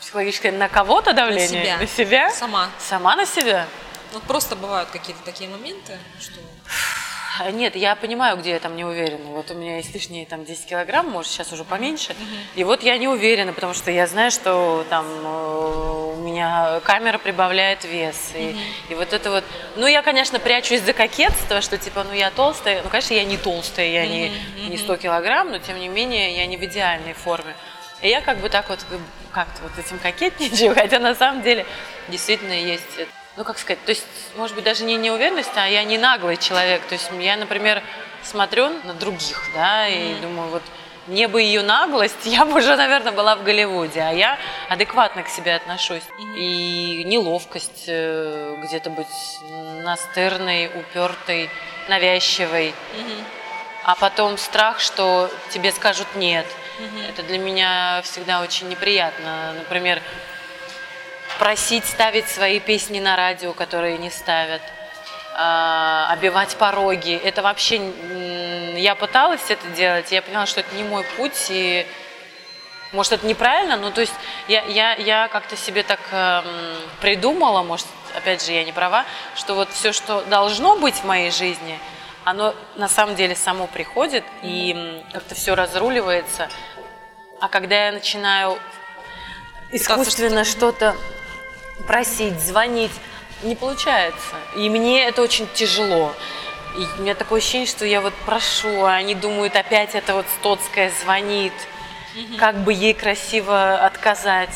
[0.00, 1.48] Психологическое на кого-то давление?
[1.62, 1.78] себя.
[1.78, 2.30] На себя?
[2.30, 2.70] Сама.
[2.78, 3.66] Сама на себя?
[4.12, 6.38] Вот просто бывают какие-то такие моменты, что
[7.52, 9.24] Нет, я понимаю, где я там не уверена.
[9.30, 12.14] Вот у меня есть лишние там 10 килограмм, может, сейчас уже поменьше.
[12.54, 17.18] И вот я не уверена, потому что я знаю, что там э, у меня камера
[17.18, 18.32] прибавляет вес.
[18.34, 18.56] И,
[18.88, 19.44] и вот это вот...
[19.76, 22.82] Ну, я, конечно, прячусь за кокетство, что типа, ну, я толстая.
[22.82, 24.32] Ну, конечно, я не толстая, я не,
[24.68, 27.54] не 100 килограмм, но, тем не менее, я не в идеальной форме.
[28.00, 28.84] И я как бы так вот
[29.32, 31.66] как-то вот этим кокетничаю, хотя на самом деле
[32.08, 32.82] действительно есть.
[33.36, 36.82] Ну, как сказать, то есть, может быть, даже не неуверенность, а я не наглый человек.
[36.86, 37.82] То есть я, например,
[38.22, 40.62] смотрю на других, да, и думаю, вот
[41.06, 45.28] мне бы ее наглость, я бы уже, наверное, была в Голливуде, а я адекватно к
[45.28, 46.04] себе отношусь.
[46.36, 49.06] И неловкость э, где-то быть
[49.82, 51.50] настырной, упертой,
[51.88, 52.72] навязчивой.
[53.82, 56.46] А потом страх, что тебе скажут нет.
[57.08, 59.52] Это для меня всегда очень неприятно.
[59.58, 60.00] Например,
[61.38, 64.62] просить ставить свои песни на радио, которые не ставят,
[65.36, 67.14] а, обивать пороги.
[67.14, 67.80] Это вообще...
[68.76, 71.86] Я пыталась это делать, я поняла, что это не мой путь, и
[72.92, 74.12] может, это неправильно, но то есть
[74.46, 76.44] я, я, я как-то себе так эм,
[77.00, 81.32] придумала, может, опять же, я не права, что вот все, что должно быть в моей
[81.32, 81.80] жизни,
[82.24, 86.48] оно на самом деле само приходит, и как-то все разруливается.
[87.40, 88.58] А когда я начинаю
[89.72, 90.94] искусственно что-то
[91.86, 92.92] просить, звонить,
[93.42, 94.36] не получается.
[94.56, 96.14] И мне это очень тяжело.
[96.76, 100.26] И у меня такое ощущение, что я вот прошу, а они думают, опять это вот
[100.40, 101.52] Стоцкая звонит,
[102.38, 104.54] как бы ей красиво отказать.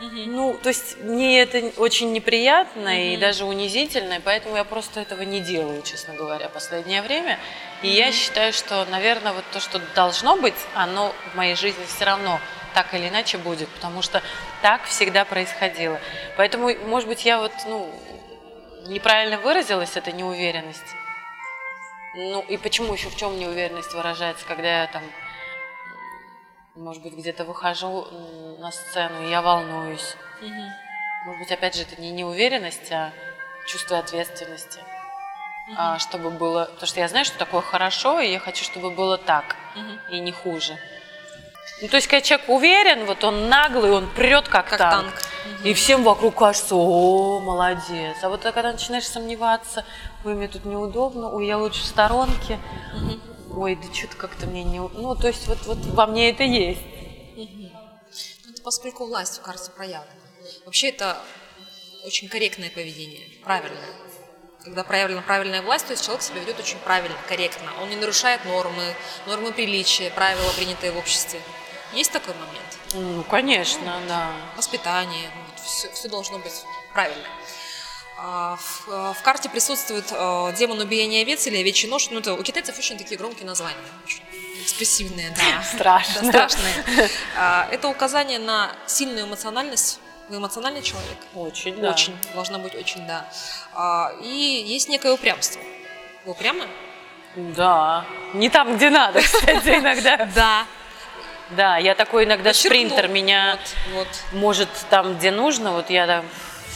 [0.00, 5.22] Ну, то есть мне это очень неприятно и даже унизительно, и поэтому я просто этого
[5.22, 7.38] не делаю, честно говоря, последнее время.
[7.82, 12.04] И я считаю, что, наверное, вот то, что должно быть, оно в моей жизни все
[12.04, 12.40] равно
[12.74, 14.22] так или иначе будет, потому что
[14.62, 16.00] так всегда происходило.
[16.36, 17.90] Поэтому, может быть, я вот, ну,
[18.86, 20.96] неправильно выразилась, эта неуверенность.
[22.14, 25.02] Ну, и почему еще в чем неуверенность выражается, когда я там,
[26.74, 28.06] может быть, где-то выхожу
[28.58, 30.16] на сцену, и я волнуюсь.
[31.24, 33.12] Может быть, опять же, это не неуверенность, а
[33.66, 34.80] чувство ответственности.
[35.76, 36.64] А, чтобы было...
[36.64, 39.56] Потому что я знаю, что такое хорошо, и я хочу, чтобы было так,
[40.10, 40.76] и не хуже.
[41.82, 45.12] Ну, то есть, когда человек уверен, вот он наглый, он прет как, Как танк.
[45.12, 45.64] танк.
[45.64, 48.16] И всем вокруг кажется, о, молодец.
[48.22, 49.84] А вот когда начинаешь сомневаться,
[50.24, 52.60] ой, мне тут неудобно, ой, я лучше в сторонке,
[53.50, 54.78] ой, да что-то как-то мне не...
[54.78, 56.80] Ну, то есть, вот, вот во мне это есть.
[57.34, 60.06] Ну, это поскольку власть в карте проявлена.
[60.64, 61.18] Вообще это
[62.04, 63.80] очень корректное поведение, правильное.
[64.62, 67.68] Когда проявлена правильная власть, то есть человек себя ведет очень правильно, корректно.
[67.82, 68.94] Он не нарушает нормы,
[69.26, 71.40] нормы приличия, правила, принятые в обществе.
[71.92, 72.78] Есть такой момент?
[72.94, 74.30] Ну, конечно, да.
[74.56, 75.30] Воспитание,
[75.62, 77.26] все, должно быть правильно.
[78.18, 82.08] А, В, э, в карте присутствует э, демон убиения овец или овечий нож.
[82.10, 84.22] Ну, это у китайцев очень такие громкие названия, очень
[84.62, 85.62] экспрессивные, да.
[86.22, 87.10] Страшные.
[87.36, 89.98] А, Это указание на сильную эмоциональность.
[90.28, 91.18] Вы эмоциональный человек?
[91.34, 91.90] Очень, да.
[91.90, 92.16] Очень.
[92.34, 93.28] Должна быть очень, да.
[93.74, 94.28] А, И
[94.66, 95.60] есть некое упрямство.
[96.24, 96.66] Вы упрямы?
[97.34, 98.04] Да.
[98.34, 100.28] Не там, где надо, кстати, иногда.
[100.34, 100.66] Да.
[101.50, 103.58] Да, я такой иногда спринтер, меня
[103.92, 104.38] Вот, вот.
[104.40, 106.24] может там, где нужно, вот я там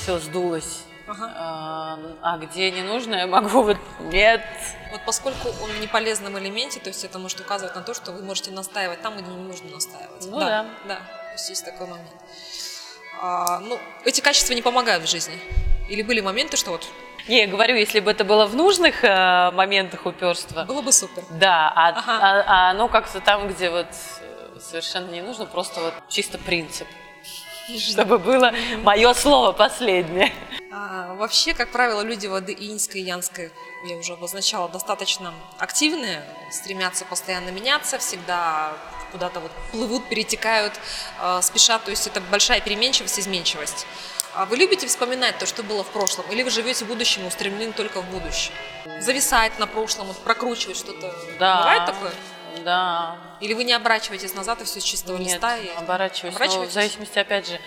[0.02, 0.83] все сдулась.
[1.09, 1.33] Ага.
[1.37, 4.42] А, а где не нужно, я могу вот нет.
[4.90, 8.22] Вот поскольку он в неполезном элементе, то есть это может указывать на то, что вы
[8.22, 10.26] можете настаивать там, где не нужно настаивать.
[10.26, 10.66] Ну да.
[10.87, 12.11] Да, то есть есть такой момент.
[13.22, 15.38] А, ну, эти качества не помогают в жизни.
[15.88, 16.85] Или были моменты, что вот
[17.29, 21.22] Не, я говорю, если бы это было в нужных э, моментах уперства, было бы супер.
[21.31, 22.18] да, а, Ага.
[22.20, 23.87] а- а оно как-то там, где вот
[24.61, 26.87] совершенно не нужно, просто вот чисто принцип.
[27.69, 30.33] Чтобы было мое слово последнее.
[30.73, 33.51] А, вообще, как правило, люди воды иньской и янской,
[33.85, 38.73] я уже обозначала, достаточно активные, стремятся постоянно меняться, всегда
[39.11, 40.75] куда-то вот плывут, перетекают,
[41.21, 43.87] э, спешат, то есть это большая переменчивость, изменчивость.
[44.35, 47.73] А вы любите вспоминать то, что было в прошлом, или вы живете будущим и устремлены
[47.73, 48.55] только в будущее?
[49.01, 51.14] Зависать на прошлом, вот прокручивать что-то.
[51.38, 51.59] Да.
[51.59, 52.12] Бывает такое?
[52.62, 53.19] Да.
[53.40, 55.57] Или вы не оборачиваетесь назад и все с чистого Нет, листа?
[55.57, 56.38] и- оборачиваюсь.
[56.38, 57.61] Но в зависимости, опять же,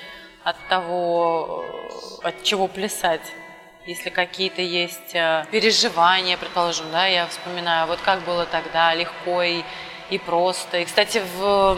[0.44, 1.66] от того,
[2.24, 3.22] э, от чего плясать.
[3.86, 9.64] Если какие-то есть э, переживания, предположим, да, я вспоминаю, вот как было тогда, легко и,
[10.10, 10.80] и просто.
[10.80, 11.78] И, кстати, в...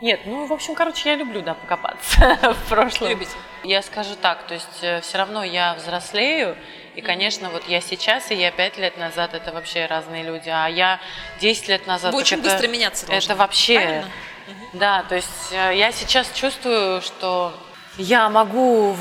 [0.00, 3.10] Нет, ну, в общем, короче, я люблю, да, покопаться в прошлом.
[3.10, 3.32] Любите?
[3.64, 4.68] Я скажу так, то есть
[5.04, 6.56] все равно я взрослею,
[6.98, 10.66] и, конечно, вот я сейчас, и я пять лет назад, это вообще разные люди, а
[10.66, 10.98] я
[11.40, 12.12] 10 лет назад...
[12.12, 13.24] Вы очень это- быстро меняться должны.
[13.24, 13.74] Это вообще...
[13.76, 14.10] Правильно?
[14.72, 17.54] Да, то есть э, я сейчас чувствую, что
[17.98, 18.96] я могу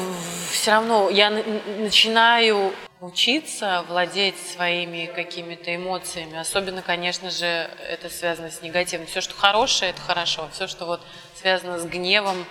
[0.51, 1.31] все равно, я
[1.79, 6.37] начинаю учиться владеть своими какими-то эмоциями.
[6.37, 7.45] Особенно, конечно же,
[7.89, 9.07] это связано с негативом.
[9.07, 10.49] Все, что хорошее, это хорошо.
[10.53, 11.01] Все, что вот
[11.33, 12.45] связано с гневом,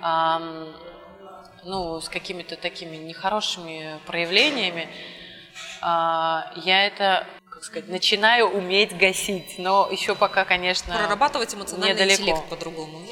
[0.00, 0.74] ам,
[1.66, 4.88] ну, с какими-то такими нехорошими проявлениями,
[5.80, 9.58] а, я это, как сказать, начинаю уметь гасить.
[9.58, 12.22] Но еще пока, конечно, Прорабатывать эмоциональный недалеко.
[12.22, 13.00] интеллект по-другому.
[13.00, 13.06] Ну,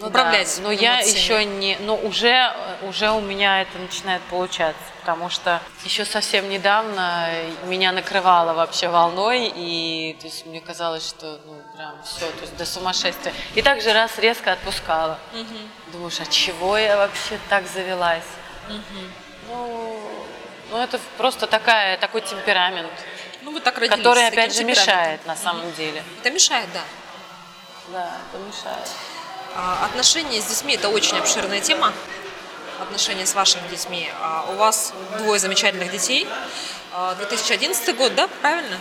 [0.00, 4.80] Ну управлять да, но я еще не, но уже, уже у меня это начинает получаться,
[5.00, 7.28] потому что еще совсем недавно
[7.64, 12.56] меня накрывало вообще волной, и то есть мне казалось, что ну прям все, то есть
[12.56, 13.32] до сумасшествия.
[13.54, 15.18] И также раз резко отпускала.
[15.92, 18.24] Думаешь, а чего я вообще так завелась?
[19.48, 20.00] Ну,
[20.70, 22.92] ну, это просто такая, такой темперамент,
[23.42, 23.96] Ну, вы так родились.
[23.96, 26.04] который, опять же, мешает на самом деле.
[26.20, 26.82] Это мешает, да.
[27.90, 28.88] Да, это мешает.
[29.54, 31.92] А, Отношения с детьми– это очень обширная тема.
[32.80, 34.10] Отношения с вашими детьми.
[34.20, 36.28] А У вас двое замечательных детей.
[36.92, 38.78] А, 2011 год, да, правильно?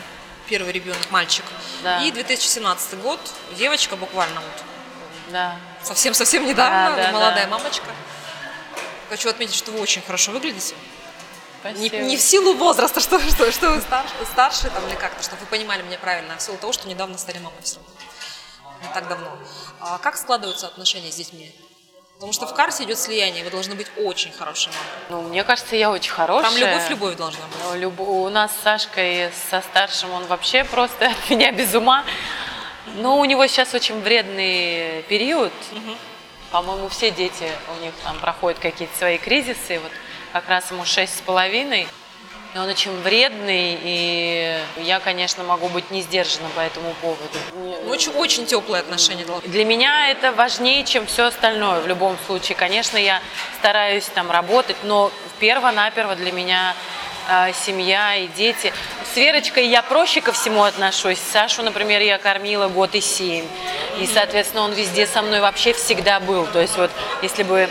[0.47, 1.43] Первый ребенок, мальчик.
[1.83, 2.01] Да.
[2.03, 3.19] И 2017 год,
[3.57, 4.63] девочка буквально вот
[5.31, 5.57] Да.
[5.83, 7.51] совсем-совсем недавно, Да, да, молодая да.
[7.51, 7.85] мамочка.
[9.09, 10.75] Хочу отметить, что вы очень хорошо выглядите.
[11.63, 11.97] Не, Спасибо.
[12.05, 15.47] не в силу возраста, что, что, что вы старше, старше там, или как-то, чтобы вы
[15.47, 17.89] понимали меня правильно, а в силу того, что недавно стали мамой все равно.
[18.99, 19.37] Так давно.
[19.79, 21.53] А как складываются отношения с детьми?
[22.15, 25.23] Потому что в карте идет слияние, вы должны быть очень хорошей мамой.
[25.23, 26.49] Ну, мне кажется, я очень хорошая.
[26.49, 27.57] Там любовь-любовь должна быть.
[27.63, 32.03] Ну, люб- У нас с Сашкой, со старшим, он вообще просто от меня без ума.
[32.95, 35.53] Но у него сейчас очень вредный период.
[36.51, 39.79] По-моему, все дети, у них там проходят какие-то свои кризисы.
[39.79, 39.91] Вот
[40.33, 41.87] как раз ему шесть с половиной.
[42.53, 47.23] И он очень вредный, и я, конечно, могу быть не сдержана по этому поводу.
[47.87, 52.55] Очень, очень теплые отношения Для меня это важнее, чем все остальное в любом случае.
[52.55, 53.21] Конечно, я
[53.59, 56.73] стараюсь там работать, но перво-наперво для меня
[57.29, 58.73] э, семья и дети.
[59.13, 61.19] С Верочкой я проще ко всему отношусь.
[61.19, 63.45] Сашу, например, я кормила год и семь.
[63.99, 66.45] И, соответственно, он везде со мной вообще всегда был.
[66.47, 67.69] То есть вот если бы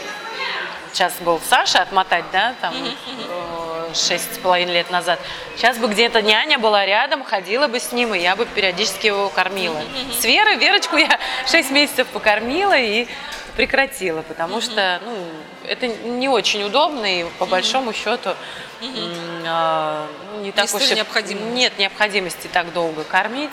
[0.92, 3.55] сейчас был Саша отмотать, да, там э,
[3.94, 5.20] шесть с половиной лет назад.
[5.56, 9.28] Сейчас бы где-то няня была рядом, ходила бы с ним, и я бы периодически его
[9.28, 9.80] кормила.
[10.18, 11.18] С Верой, Верочку я
[11.50, 13.06] шесть месяцев покормила и
[13.56, 15.16] прекратила, потому что ну,
[15.66, 18.34] это не очень удобно и по большому счету
[19.46, 21.40] а, ну, не так уж необходимо.
[21.52, 23.50] нет необходимости так долго кормить.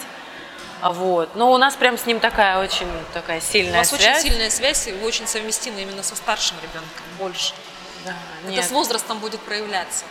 [0.81, 1.35] Вот.
[1.35, 4.21] Но у нас прям с ним такая очень такая У сильная вас очень связь.
[4.23, 7.53] сильная связь, и вы очень совместимы именно со старшим ребенком больше.
[8.05, 8.65] Да, Это нет.
[8.65, 10.03] с возрастом будет проявляться.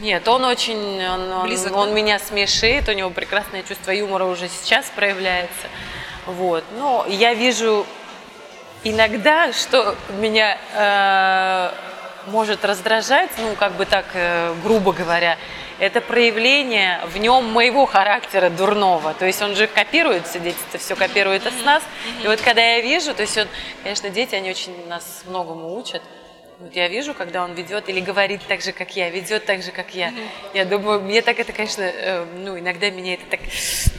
[0.00, 1.94] Нет, он очень, он, он- Близок, он да?
[1.94, 5.68] меня смешит, у него прекрасное чувство юмора уже сейчас проявляется.
[6.26, 6.64] Вот.
[6.76, 7.86] Но я вижу
[8.84, 11.70] иногда, что меня э,
[12.30, 15.38] может раздражать, ну, как бы так, э, грубо говоря,
[15.78, 19.14] это проявление в нем моего характера дурного.
[19.14, 21.82] То есть он же копирует все, дети это все копируют от нас.
[22.22, 23.48] И вот когда я вижу, то есть он,
[23.82, 26.02] конечно, дети, они очень нас многому учат.
[26.62, 29.72] Вот я вижу, когда он ведет или говорит так же, как я, ведет так же,
[29.72, 30.14] как я.
[30.54, 33.40] Я думаю, мне так это, конечно, э, ну, иногда меня это так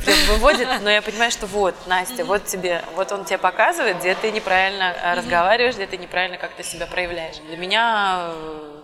[0.06, 4.16] прям выводит, но я понимаю, что вот, Настя, вот тебе, вот он тебе показывает, где
[4.16, 7.36] ты неправильно э, разговариваешь, где ты неправильно как-то себя проявляешь.
[7.50, 8.82] Для меня э,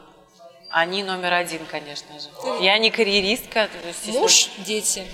[0.71, 2.27] они номер один, конечно же.
[2.61, 3.69] Я не карьеристка.
[3.81, 5.05] то есть, если- Муж, дети.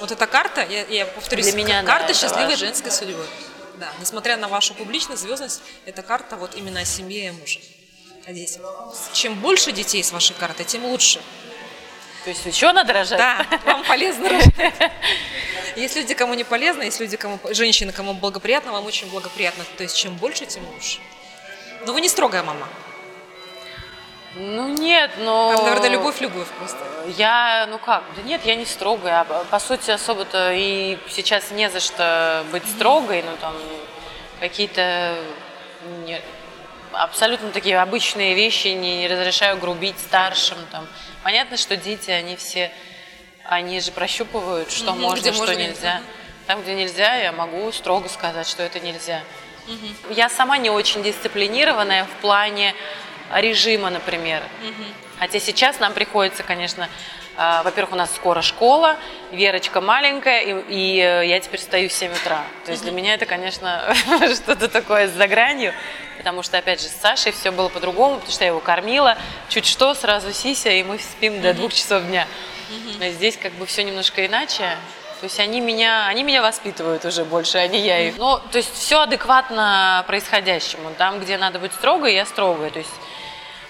[0.00, 2.66] Вот эта карта, я, я повторюсь, Для меня, да, карта это счастливой важно.
[2.68, 3.26] женской судьбы.
[3.76, 7.60] Да, несмотря на вашу публичность, звездность, это карта вот именно о семье и муже.
[8.26, 8.62] О детях.
[9.12, 11.20] Чем больше детей с вашей картой, тем лучше.
[12.24, 13.18] То есть еще надо рожать?
[13.18, 14.92] Да, вам полезно рожать.
[15.76, 19.64] Есть люди, кому не полезно, есть люди, кому женщины, кому благоприятно, вам очень благоприятно.
[19.76, 21.00] То есть чем больше, тем лучше.
[21.86, 22.66] Но вы не строгая мама.
[24.36, 25.54] Ну нет, но...
[25.54, 26.78] Там, наверное, любовь, любовь просто.
[27.16, 29.20] Я, ну как, да нет, я не строгая.
[29.20, 33.54] А По сути, особо-то и сейчас не за что быть строгой, ну там
[34.40, 35.14] какие-то
[36.96, 40.58] абсолютно такие обычные вещи, не, не разрешаю грубить старшим.
[40.70, 40.86] Там.
[41.22, 42.70] Понятно, что дети, они все,
[43.44, 45.96] они же прощупывают, что Мгм, можно, что можно, нельзя.
[45.96, 46.04] мгм.
[46.46, 49.22] Там, где нельзя, я могу строго сказать, что это нельзя.
[50.10, 52.74] Я сама не очень дисциплинированная в плане
[53.32, 54.42] режима, например.
[55.18, 56.88] Хотя сейчас нам приходится, конечно,
[57.36, 58.96] а, во-первых, у нас скоро школа,
[59.32, 62.44] Верочка маленькая, и, и, э, я теперь встаю в 7 утра.
[62.64, 63.92] То есть для меня это, конечно,
[64.34, 65.72] что-то такое за гранью,
[66.18, 69.66] потому что, опять же, с Сашей все было по-другому, потому что я его кормила, чуть
[69.66, 72.26] что, сразу сися, и мы спим до двух часов дня.
[73.00, 74.76] А здесь как бы все немножко иначе.
[75.20, 78.18] То есть они меня, они меня воспитывают уже больше, а не я их.
[78.18, 80.90] Ну, то есть все адекватно происходящему.
[80.98, 82.70] Там, где надо быть строгой, я строгая.
[82.70, 82.90] То есть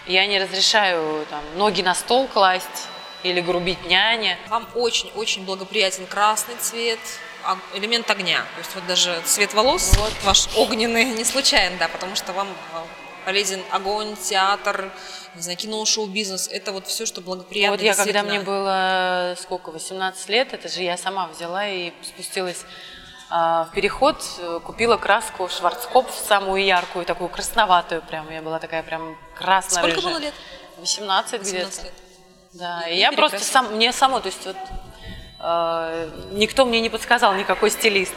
[0.07, 2.89] я не разрешаю там, ноги на стол класть
[3.23, 4.39] или грубить няне.
[4.49, 6.99] Вам очень-очень благоприятен красный цвет,
[7.45, 8.41] а- элемент огня.
[8.55, 10.13] То есть вот даже цвет волос Вот.
[10.25, 12.85] ваш огненный не случайно, да, потому что вам а,
[13.25, 14.91] полезен огонь, театр,
[15.35, 16.49] не знаю, кино, шоу-бизнес.
[16.49, 17.77] Это вот все, что благоприятно.
[17.77, 22.65] вот я, когда мне было, сколько, 18 лет, это же я сама взяла и спустилась
[23.31, 28.31] а, в переход, э, купила краску Шварцкопф, самую яркую, такую красноватую прям.
[28.31, 29.83] Я была такая прям красная.
[29.83, 30.35] Сколько было лет?
[30.79, 31.67] 18 где-то.
[31.67, 31.93] 18 лет.
[32.53, 34.57] Да, И и я просто сам, мне само, то есть вот
[35.41, 38.13] э, никто мне не подсказал, никакой стилист.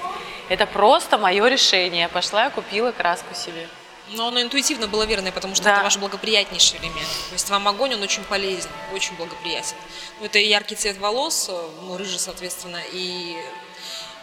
[0.49, 2.01] Это просто мое решение.
[2.01, 3.67] Я пошла и купила краску себе.
[4.11, 5.73] Но оно интуитивно было верное, потому что Да.
[5.75, 7.09] это ваш благоприятнейший элемент.
[7.29, 9.75] То есть вам огонь, он очень полезен, очень благоприятен.
[10.19, 11.49] Ну, это яркий цвет волос,
[11.81, 13.35] ну, рыжий, соответственно, и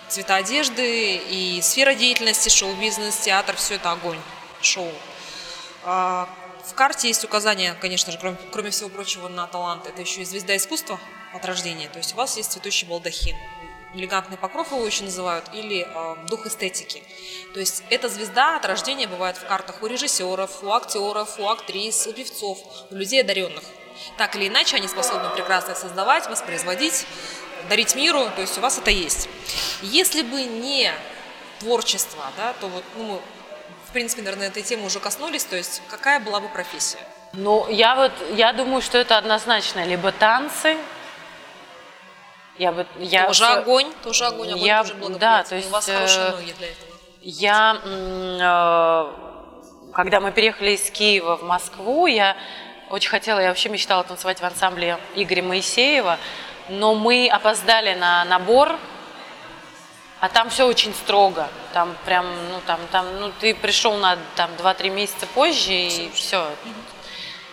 [0.09, 4.19] цвета одежды, и сфера деятельности, шоу-бизнес, театр, все это огонь,
[4.63, 4.91] шоу.
[5.85, 6.29] А,
[6.64, 9.87] В карте есть указания, конечно же, кроме, кроме всего прочего, на талант.
[9.87, 10.98] Это еще и звезда искусства
[11.35, 11.88] от рождения.
[11.88, 13.37] То есть у вас есть цветущий балдахин.
[13.94, 17.03] Элегантный покров его еще называют, или э, дух эстетики.
[17.53, 22.07] То есть эта звезда от рождения бывает в картах у режиссеров, у актеров, у актрис,
[22.07, 22.59] у певцов,
[22.90, 23.62] у людей одаренных.
[24.16, 27.07] Так или иначе, они способны прекрасно создавать, воспроизводить,
[27.68, 29.29] дарить миру, то есть у вас это есть.
[29.83, 30.92] Если бы не
[31.61, 33.20] творчество, да, то вот, ну,
[33.95, 36.99] принципе, наверное, этой темы уже коснулись, то есть какая была бы профессия?
[37.33, 39.85] Ну, я вот, я думаю, что это однозначно.
[39.85, 40.77] Либо танцы,
[42.59, 45.99] я бы, я тоже огонь, тоже огонь, огонь я- тоже да, то у вас есть,
[45.99, 46.90] хорошие э, ноги для этого.
[47.23, 49.13] Я, э,
[49.92, 52.37] когда мы переехали из Киева в Москву, я
[52.90, 56.19] очень хотела, я вообще мечтала танцевать в ансамбле Игоря Моисеева,
[56.69, 58.79] но мы опоздали на набор,
[60.25, 61.50] а там все очень строго.
[61.75, 66.50] Там прям, ну там, там, ну ты пришел на там 2-3 месяца позже и все.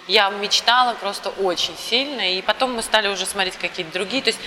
[0.08, 4.24] Я мечтала просто очень сильно, и потом мы стали уже смотреть какие-то другие.
[4.24, 4.40] То есть,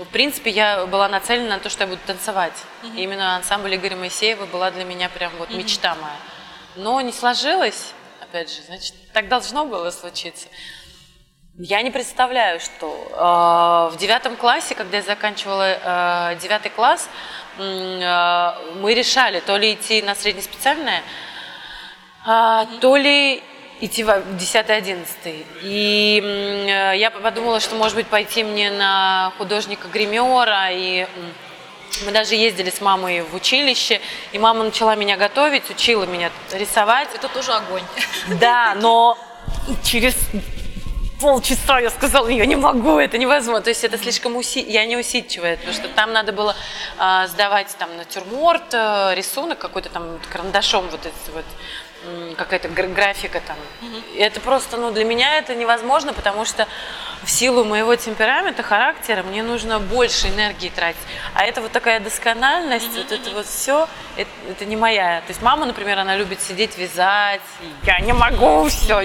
[0.00, 2.52] в принципе, я была нацелена на то, что я буду танцевать.
[2.96, 6.16] И именно ансамбль Игоря Моисеева была для меня прям вот мечта моя.
[6.74, 7.92] Но не сложилось.
[8.20, 10.48] опять же, значит, так должно было случиться.
[11.58, 17.10] Я не представляю, что э, в девятом классе, когда я заканчивала э, девятый класс,
[17.58, 21.02] э, мы решали то ли идти на среднеспециальное,
[22.24, 23.42] а, то ли
[23.82, 25.44] идти в 10-11.
[25.62, 26.22] И
[26.96, 30.70] я подумала, что, может быть, пойти мне на художника-гримера.
[30.70, 31.06] И
[32.06, 34.00] мы даже ездили с мамой в училище,
[34.30, 37.08] и мама начала меня готовить, учила меня рисовать.
[37.14, 37.82] Это тоже огонь.
[38.40, 39.18] Да, но
[39.82, 40.14] через
[41.22, 43.62] полчаса я сказала, я не могу, это невозможно.
[43.62, 44.60] То есть это слишком уси...
[44.60, 46.56] я не усидчивая, потому что там надо было
[46.98, 51.44] а, сдавать там натюрморт, э, рисунок какой-то там карандашом вот этот вот
[52.36, 53.56] какая-то гра- графика там.
[54.14, 56.66] И это просто, ну, для меня это невозможно, потому что
[57.24, 61.00] в силу моего темперамента, характера, мне нужно больше энергии тратить.
[61.34, 65.20] А это вот такая доскональность, вот это вот все, это, это не моя.
[65.20, 67.40] То есть мама, например, она любит сидеть вязать,
[67.84, 69.04] я не могу все.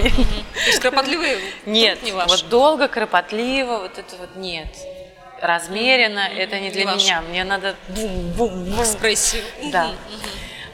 [0.66, 4.68] есть кропотливый Нет, не вот долго, кропотливо, вот это вот нет.
[5.40, 7.22] Размеренно, это не для меня.
[7.22, 8.82] Мне надо бум-бум-бум.
[8.82, 9.44] Экспрессию.
[9.70, 9.92] Да.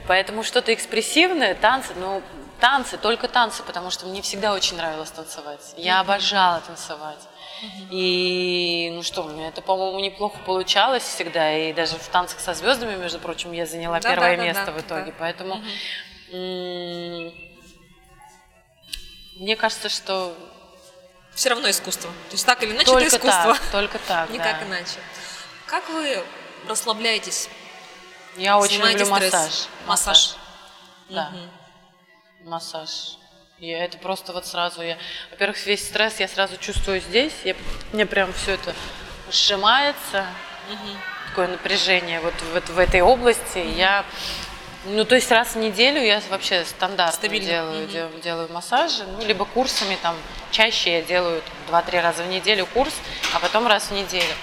[0.07, 2.23] Поэтому что-то экспрессивное, танцы, ну,
[2.61, 5.61] танцы, только танцы, потому что мне всегда очень нравилось танцевать.
[5.77, 7.19] Я обожала танцевать.
[7.91, 11.57] И, ну что, у меня это, по-моему, неплохо получалось всегда.
[11.57, 14.67] И даже в танцах со звездами, между прочим, я заняла Да, первое да, да, место
[14.67, 15.11] да, в итоге.
[15.13, 15.17] да.
[15.19, 15.63] Поэтому
[16.33, 17.33] м,
[19.37, 20.37] мне кажется, что
[21.35, 22.11] Все равно искусство.
[22.29, 23.55] То есть так или иначе только это искусство.
[23.55, 24.67] так, только так, Никак да.
[24.67, 24.99] иначе.
[25.67, 26.23] Как вы
[26.69, 27.49] расслабляетесь?
[28.37, 29.11] Я очень люблю стресс?
[29.33, 29.69] массаж.
[29.87, 30.37] Массаж.
[31.09, 31.33] Да.
[32.45, 33.17] Массаж.
[33.65, 34.99] Я это просто вот сразу я,
[35.31, 37.55] во-первых, весь стресс я сразу чувствую здесь, я,
[37.93, 38.75] мне прям все это
[39.33, 40.27] сжимается,
[41.29, 43.57] такое напряжение вот в, эт- в этой области.
[43.59, 44.05] Я,
[44.85, 47.49] ну то есть раз в неделю я вообще стандартно Стабильно.
[47.49, 47.91] делаю, Мгм.
[47.93, 50.15] де- делаю массажи, ну либо курсами там
[50.51, 51.41] чаще я делаю
[51.71, 52.93] там, 2-3 раза в неделю курс,
[53.35, 54.35] а потом раз в неделю.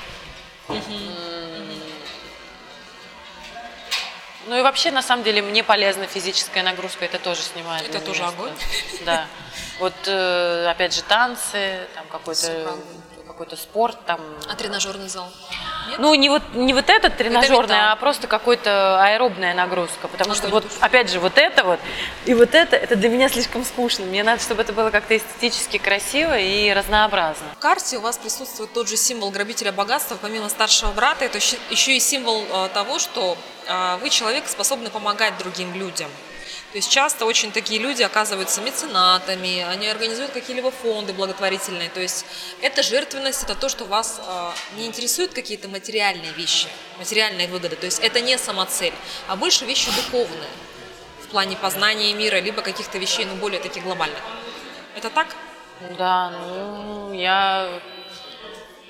[4.47, 7.87] Ну и вообще, на самом деле, мне полезна физическая нагрузка, это тоже снимает.
[7.87, 8.53] Это тоже меня огонь.
[9.05, 9.27] Да.
[9.79, 12.75] Вот, э, опять же, танцы, там какой-то.
[13.41, 14.19] Какой-то спорт, там.
[14.47, 15.27] А тренажерный зал?
[15.89, 15.97] Нет?
[15.97, 17.91] Ну, не вот, не вот этот тренажерный, металл.
[17.93, 20.07] а просто какой-то аэробная нагрузка.
[20.07, 21.79] Потому что Огонь вот, опять же, вот это вот
[22.25, 24.05] и вот это, это для меня слишком скучно.
[24.05, 27.47] Мне надо, чтобы это было как-то эстетически красиво и разнообразно.
[27.55, 31.95] В карте у вас присутствует тот же символ грабителя богатства, помимо старшего брата, это еще
[31.95, 33.35] и символ э, того, что
[33.67, 36.11] э, вы человек, способный помогать другим людям.
[36.71, 41.89] То есть часто очень такие люди оказываются меценатами, они организуют какие-либо фонды благотворительные.
[41.89, 42.25] То есть
[42.61, 47.75] это жертвенность, это то, что вас э, не интересуют какие-то материальные вещи, материальные выгоды.
[47.75, 48.93] То есть это не самоцель,
[49.27, 50.49] а больше вещи духовные
[51.23, 54.21] в плане познания мира, либо каких-то вещей, ну, более таких глобальных.
[54.95, 55.27] Это так?
[55.97, 57.81] Да, ну, я...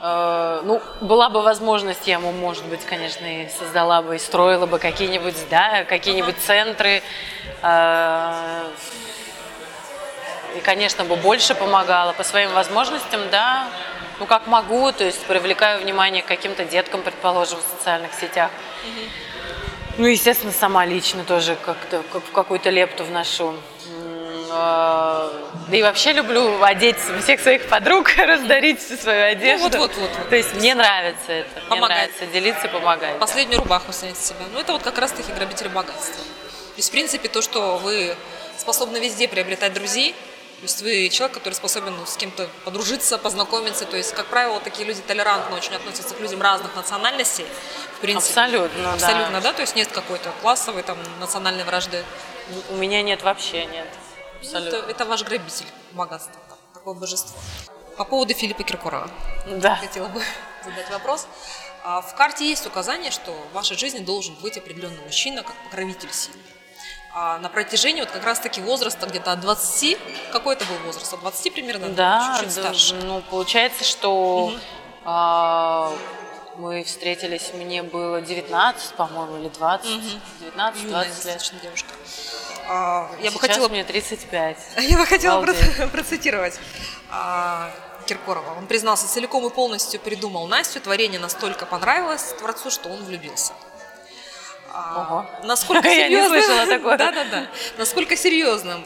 [0.01, 4.65] э, ну, была бы возможность, я, ему, может быть, конечно, и создала бы, и строила
[4.65, 7.01] бы какие-нибудь, да, какие-нибудь центры.
[7.61, 8.63] э,
[10.55, 13.67] и, конечно, бы больше помогала по своим возможностям, да,
[14.19, 18.51] ну, как могу, то есть привлекаю внимание к каким-то деткам, предположим, в социальных сетях.
[19.97, 23.53] Ну, естественно, сама лично тоже как-то как- в какую-то лепту вношу.
[24.53, 25.31] А,
[25.69, 29.63] Да и вообще люблю одеть всех своих подруг, раздарить всю свою одежду.
[29.63, 30.29] вот, вот, вот, вот.
[30.29, 31.59] То есть мне нравится это.
[31.59, 31.97] Мне Помогать.
[31.97, 33.13] нравится делиться и помогать.
[33.13, 33.19] да.
[33.19, 34.45] Последнюю рубаху снять с себя.
[34.53, 36.23] Ну, это вот как раз-таки грабитель богатства.
[36.23, 38.15] То есть, в принципе, то, что вы
[38.57, 40.13] способны везде приобретать друзей,
[40.61, 43.85] то есть вы человек, который способен ну, с кем-то подружиться, познакомиться.
[43.85, 47.45] То есть, как правило, такие люди толерантно очень относятся к людям разных национальностей.
[47.97, 48.39] В принципе.
[48.39, 48.93] Абсолютно, да.
[48.93, 49.53] Абсолютно, да.
[49.53, 52.03] То есть нет какой-то классовой, там, национальной вражды.
[52.69, 53.87] У меня нет вообще, нет.
[54.41, 54.77] Ну, Абсолютно.
[54.77, 57.39] Это, это ваш грабитель богатства, так, такое божество.
[57.97, 59.09] По поводу Филиппа Киркорова.
[59.47, 59.75] Да.
[59.75, 60.21] Хотела бы
[60.65, 61.27] задать вопрос.
[61.83, 66.11] А, В карте есть указание, что в вашей жизни должен быть определенный мужчина, как покровитель
[66.13, 66.39] семьи.
[67.13, 69.97] А на протяжении вот как раз-таки возраста где-то от 20,
[70.31, 71.11] какой это был возраст?
[71.13, 71.89] От 20 примерно?
[71.89, 72.95] Да, Чуть-чуть да, старше.
[72.95, 74.53] ну, получается, что
[75.03, 75.91] а,
[76.57, 79.87] мы встретились, мне было 19, по-моему, или 20,
[80.39, 81.53] Юная 19-20 лет.
[81.61, 81.89] девушка.
[82.73, 84.57] А, я бы Сейчас хотела мне 35.
[84.77, 85.61] Я бы хотела Обалдеть.
[85.77, 86.57] проц- процитировать
[87.09, 87.69] а,
[88.05, 88.55] Киркорова.
[88.57, 90.79] Он признался, целиком и полностью придумал Настю.
[90.79, 93.51] Творение настолько понравилось Творцу, что он влюбился.
[94.73, 95.25] А, Ого.
[95.45, 96.41] Насколько Я не серьезным...
[96.41, 96.97] слышала такое.
[96.97, 97.47] Да-да-да.
[97.77, 98.83] Насколько серьезным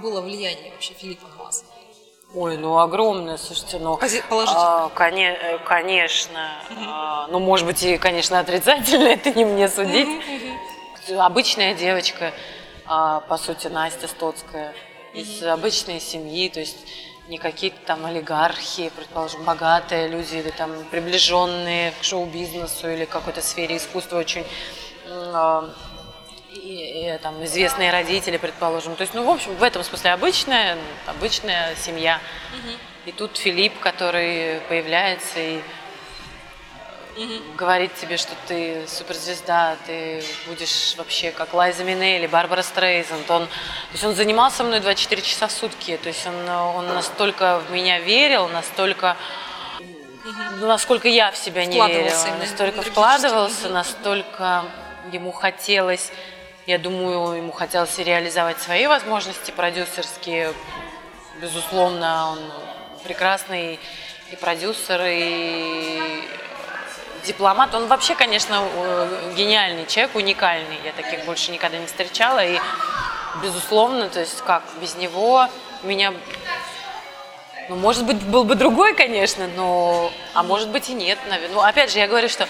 [0.00, 1.62] было влияние вообще Филиппа на вас?
[2.34, 3.98] Ой, ну огромное, слушайте, ну...
[4.00, 6.50] А, коне- э, конечно.
[6.86, 10.08] а, ну, может быть, и, конечно, отрицательно, это не мне судить.
[11.16, 12.32] Обычная девочка,
[12.88, 14.74] а, по сути, Настя Стоцкая.
[15.14, 16.76] из обычной семьи, то есть
[17.28, 23.78] не какие-то там олигархи, предположим, богатые люди или там приближенные к шоу-бизнесу или какой-то сфере
[23.78, 24.44] искусства очень
[25.06, 25.68] э,
[26.52, 28.94] и, и, там, известные родители, предположим.
[28.94, 32.20] То есть, ну, в общем, в этом смысле обычная, обычная семья.
[33.04, 35.60] И тут Филипп, который появляется и
[37.56, 43.30] говорит тебе, что ты суперзвезда, ты будешь вообще как Лайза Минелли, Барбара Стрейзенд.
[43.30, 43.52] Он, то
[43.92, 45.98] есть он занимался мной 24 часа в сутки.
[46.02, 49.16] То есть он, он настолько в меня верил, настолько
[50.58, 54.64] ну, насколько я в себя не верила, настолько вкладывался, настолько
[55.12, 56.10] ему хотелось,
[56.66, 60.52] я думаю, ему хотелось реализовать свои возможности продюсерские.
[61.40, 62.38] Безусловно, он
[63.04, 63.78] прекрасный
[64.32, 66.22] и продюсер, и
[67.26, 67.74] дипломат.
[67.74, 68.62] Он вообще, конечно,
[69.36, 70.78] гениальный человек, уникальный.
[70.84, 72.44] Я таких больше никогда не встречала.
[72.44, 72.58] И,
[73.42, 75.48] безусловно, то есть как, без него
[75.82, 76.14] меня...
[77.68, 80.12] Ну, может быть, был бы другой, конечно, но...
[80.34, 81.54] А может быть и нет, наверное.
[81.56, 82.48] Ну, опять же, я говорю, что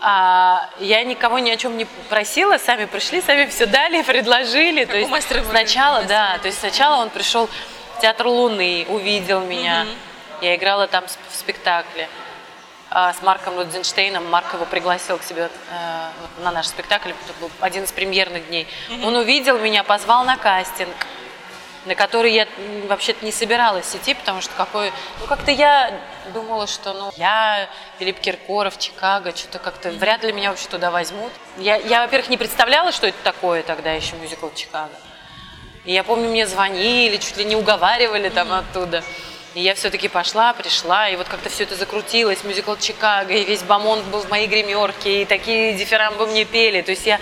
[0.00, 4.86] а, я никого ни о чем не просила, сами пришли, сами все дали, предложили.
[4.86, 7.48] то у есть мастера и сначала, да, то есть сначала он пришел
[7.96, 9.86] в театр Луны, увидел меня.
[10.40, 12.08] Я играла там в спектакле
[12.94, 14.30] с Марком Рудзенштейном.
[14.30, 16.08] Марк его пригласил к себе э,
[16.42, 18.68] на наш спектакль, это был один из премьерных дней.
[19.02, 20.94] Он увидел меня, позвал на кастинг
[21.86, 22.48] на который я
[22.88, 24.92] вообще-то не собиралась идти, потому что какой...
[25.20, 25.92] Ну, как-то я
[26.32, 27.68] думала, что, ну, я,
[27.98, 31.32] Филипп Киркоров, Чикаго, что-то как-то вряд ли меня вообще туда возьмут.
[31.58, 34.94] Я, я, во-первых, не представляла, что это такое тогда еще мюзикл Чикаго.
[35.84, 39.04] И я помню, мне звонили, чуть ли не уговаривали там оттуда.
[39.54, 43.62] И я все-таки пошла, пришла, и вот как-то все это закрутилось, мюзикл Чикаго, и весь
[43.62, 46.82] Бамонт был в моей гримерке, и такие дифирамбы мне пели.
[46.82, 47.20] То есть я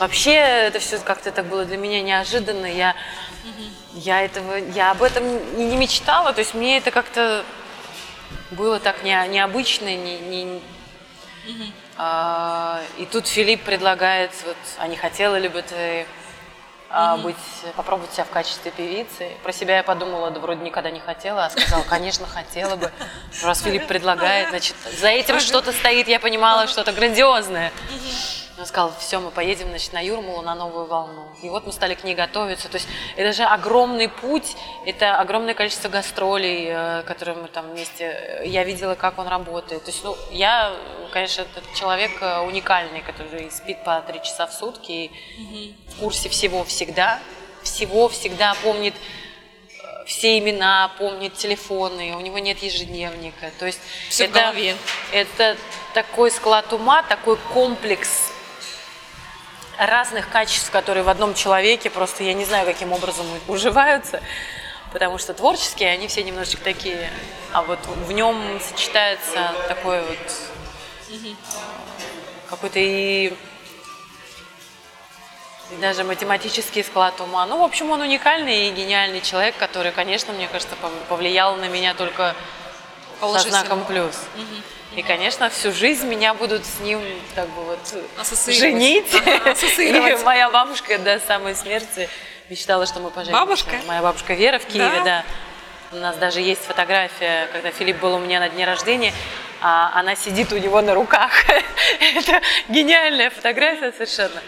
[0.00, 2.66] вообще, это все как-то так было для меня неожиданно.
[2.66, 2.96] Я,
[3.94, 5.24] я этого, я об этом
[5.56, 7.44] и не мечтала, то есть мне это как-то
[8.50, 10.62] было так не, необычно, не, не-
[11.96, 16.06] а, и тут Филипп предлагает, вот, а не хотела ли бы ты
[16.90, 17.36] а, быть,
[17.76, 19.30] попробовать себя в качестве певицы.
[19.42, 22.90] Про себя я подумала, да вроде никогда не хотела, а сказала, конечно, хотела бы.
[23.42, 27.72] Раз Филипп предлагает, значит, за этим что-то стоит, я понимала, что-то грандиозное.
[28.58, 31.28] Он сказал, все, мы поедем значит, на Юрмалу, на новую волну.
[31.42, 32.68] И вот мы стали к ней готовиться.
[32.68, 38.04] То есть это же огромный путь, это огромное количество гастролей, э, которые мы там вместе...
[38.04, 39.84] э, Я видела, как он работает.
[39.84, 40.72] То есть, ну, я,
[41.12, 46.28] конечно, этот человек э, уникальный, который спит по три часа в сутки и в курсе
[46.28, 47.20] всего всегда.
[47.62, 48.94] Всего всегда помнит
[50.04, 53.50] все имена, помнит телефоны, у него нет ежедневника.
[53.58, 53.78] То есть
[54.08, 54.76] Всё в это,
[55.12, 55.56] это
[55.92, 58.27] такой склад ума, такой комплекс
[59.78, 64.22] разных качеств, которые в одном человеке просто, я не знаю, каким образом уживаются,
[64.92, 67.10] потому что творческие, они все немножечко такие,
[67.52, 70.18] а вот в нем сочетается такой вот
[72.50, 73.32] какой-то и
[75.70, 77.44] и даже математический склад ума.
[77.44, 81.68] Ну, в общем, он уникальный и гениальный человек, который, конечно, мне кажется, пов- повлиял на
[81.68, 82.34] меня только
[83.20, 84.16] со знаком плюс.
[84.96, 87.00] И, конечно, всю жизнь меня будут с ним
[87.34, 87.78] так бы вот
[88.46, 89.06] женить.
[89.14, 89.54] Ага.
[89.82, 92.08] И моя бабушка до самой смерти
[92.48, 93.40] мечтала, что мы поженимся.
[93.40, 93.70] Бабушка?
[93.86, 95.04] Моя бабушка Вера в Киеве, Да?
[95.04, 95.24] да.
[95.90, 99.14] У нас даже есть фотография, когда Филипп был у меня на дне рождения,
[99.62, 101.30] а она сидит у него на руках.
[102.14, 104.40] Это гениальная фотография совершенно.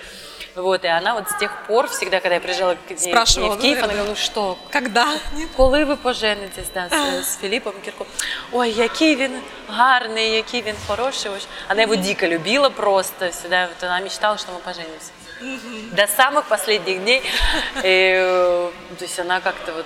[0.56, 3.12] Вот, и она вот с тех пор, всегда, когда я приезжала к ней, к ней
[3.12, 5.08] Спрашивала, в Киев, да, она говорила, ну что, Когда?
[5.56, 8.08] коли ви поженитесь да, з, з Філіпом Кірком?
[8.52, 11.32] Ой, який він гарний, який він хороший.
[11.32, 11.48] Ось.
[11.68, 13.68] Она его дико любила просто всегда.
[13.68, 15.12] Вот она мечтала, что мы поженимся.
[15.92, 17.22] До самых последних дней.
[17.84, 19.86] И, э, то есть она как-то вот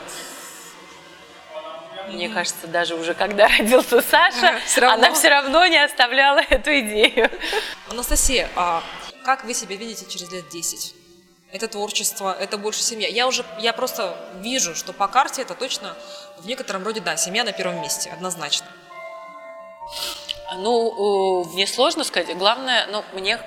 [2.13, 5.05] мне кажется, даже уже когда родился Саша, Ага, всё равно.
[5.05, 7.29] она все равно не оставляла эту идею.
[7.89, 8.81] Анастасия, а
[9.24, 10.94] как вы себя видите через лет 10?
[11.50, 13.08] Это творчество, это больше семья.
[13.08, 15.96] Я уже, я просто вижу, что по карте это точно
[16.38, 18.66] в некотором роде, да, семья на первом месте, однозначно.
[20.56, 22.36] Ну, мне сложно сказать.
[22.36, 23.40] Главное, ну, мне,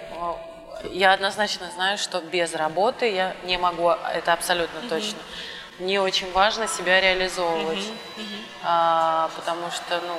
[0.92, 5.20] я однозначно знаю, что без работы я не могу, это абсолютно точно.
[5.80, 7.86] Мне очень важно себя реализовывать,
[8.64, 10.18] А, потому что, ну,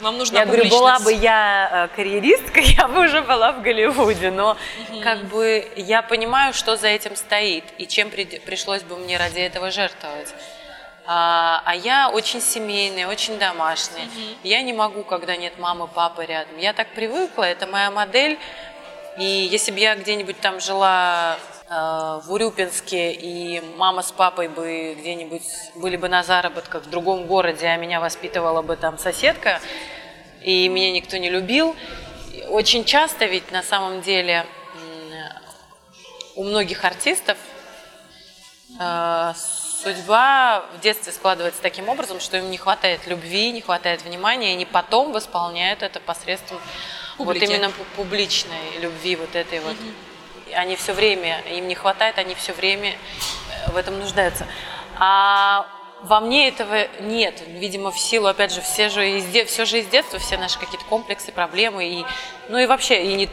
[0.00, 4.30] Вам нужна я говорю, была бы я э, карьеристкой, я бы уже была в Голливуде,
[4.30, 4.56] но
[5.02, 9.40] как бы я понимаю, что за этим стоит и чем при- пришлось бы мне ради
[9.40, 10.34] этого жертвовать.
[11.06, 14.08] А, а я очень семейная, очень домашняя.
[14.42, 16.58] Я не могу, когда нет мамы, папы рядом.
[16.58, 18.38] Я так привыкла, это моя модель.
[19.16, 21.38] И если бы я где-нибудь там жила
[21.68, 25.42] в Урюпинске, и мама с папой бы где-нибудь
[25.74, 29.60] были бы на заработках в другом городе, а меня воспитывала бы там соседка,
[30.42, 31.74] и меня никто не любил.
[32.50, 34.46] Очень часто ведь на самом деле
[36.36, 37.38] у многих артистов
[38.78, 39.32] э,
[39.82, 44.52] судьба в детстве складывается таким образом, что им не хватает любви, не хватает внимания, и
[44.52, 46.60] они потом восполняют это посредством
[47.16, 47.40] Публики.
[47.40, 49.76] вот именно пу- публичной любви, вот этой вот.
[50.54, 54.46] Они все время, им не хватает, они все время э, в этом нуждаются.
[54.98, 55.66] А
[56.02, 57.42] во мне этого нет.
[57.46, 60.58] Видимо, в силу, опять же, все же из, де- все же из детства, все наши
[60.58, 62.04] какие-то комплексы, проблемы, и,
[62.48, 63.28] ну и вообще, и, не,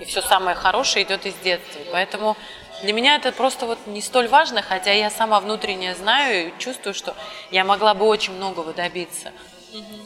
[0.00, 1.80] и все самое хорошее идет из детства.
[1.92, 2.36] Поэтому
[2.82, 6.94] для меня это просто вот не столь важно, хотя я сама внутренне знаю и чувствую,
[6.94, 7.14] что
[7.50, 9.32] я могла бы очень многого добиться.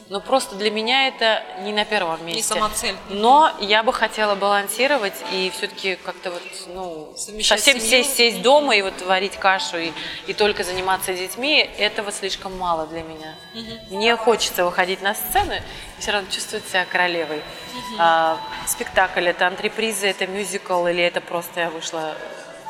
[0.09, 2.43] Но просто для меня это не на первом месте.
[2.43, 2.95] сама цель.
[3.09, 8.03] Но я бы хотела балансировать и все-таки как-то вот, ну, Совмещать совсем семью.
[8.03, 9.91] сесть, сесть дома и вот варить кашу и,
[10.27, 13.35] и только заниматься детьми, этого слишком мало для меня.
[13.89, 17.41] Мне хочется выходить на сцену и все равно чувствовать себя королевой.
[17.99, 22.15] А, спектакль это антреприза, это мюзикл или это просто я вышла,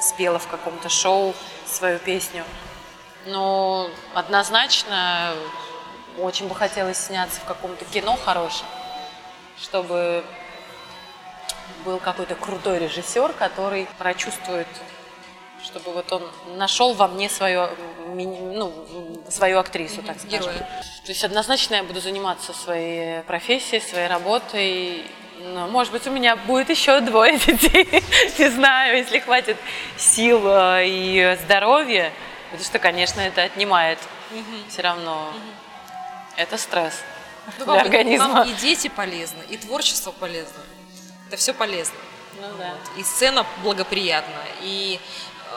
[0.02, 1.34] спела в каком-то шоу
[1.66, 2.44] свою песню.
[3.26, 5.34] Но однозначно
[6.22, 8.66] очень бы хотелось сняться в каком-то кино хорошем,
[9.62, 10.24] чтобы
[11.86, 14.68] был какой-то крутой режиссер, который прочувствует,
[15.64, 17.70] чтобы вот он нашел во мне свою,
[18.08, 18.74] ну,
[19.30, 20.40] свою актрису, так скажем.
[20.40, 20.58] Героя.
[21.06, 25.04] То есть однозначно я буду заниматься своей профессией, своей работой.
[25.42, 28.04] Ну, может быть, у меня будет еще двое детей.
[28.38, 29.58] Не знаю, если хватит
[29.98, 32.12] сил э, и здоровья.
[32.52, 34.00] Потому что, конечно, это отнимает
[34.70, 35.32] все равно.
[36.40, 36.94] Это стресс
[37.58, 38.28] Ну, для вам, организма.
[38.30, 40.62] вам и дети полезны, и творчество полезно.
[41.28, 41.98] Это все полезно.
[42.40, 42.76] Ну да.
[42.96, 44.42] И сцена благоприятна.
[44.62, 45.02] И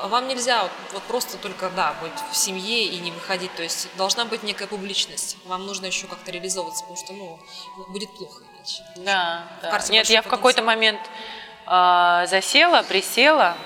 [0.02, 3.54] э, вам нельзя вот, вот просто только, да, быть в семье и не выходить.
[3.54, 5.36] То есть должна быть некая публичность.
[5.44, 7.38] Вам нужно еще как-то реализовываться, потому что, ну,
[7.90, 8.82] будет плохо иначе.
[8.96, 9.80] Да, да.
[9.90, 11.00] Нет, я в какой-то момент
[11.64, 13.56] а, засела, присела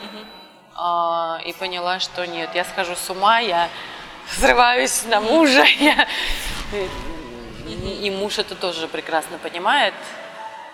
[0.74, 3.70] а, и поняла, что нет, я схожу с ума, я
[4.36, 6.06] взрываюсь на мужа, я...
[6.72, 9.94] И, и муж это тоже прекрасно понимает,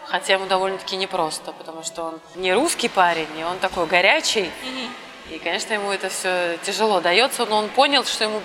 [0.07, 4.51] хотя ему довольно-таки непросто, потому что он не русский парень, и он такой горячий,
[5.31, 8.41] и, конечно, ему это все тяжело дается, но он понял, что ему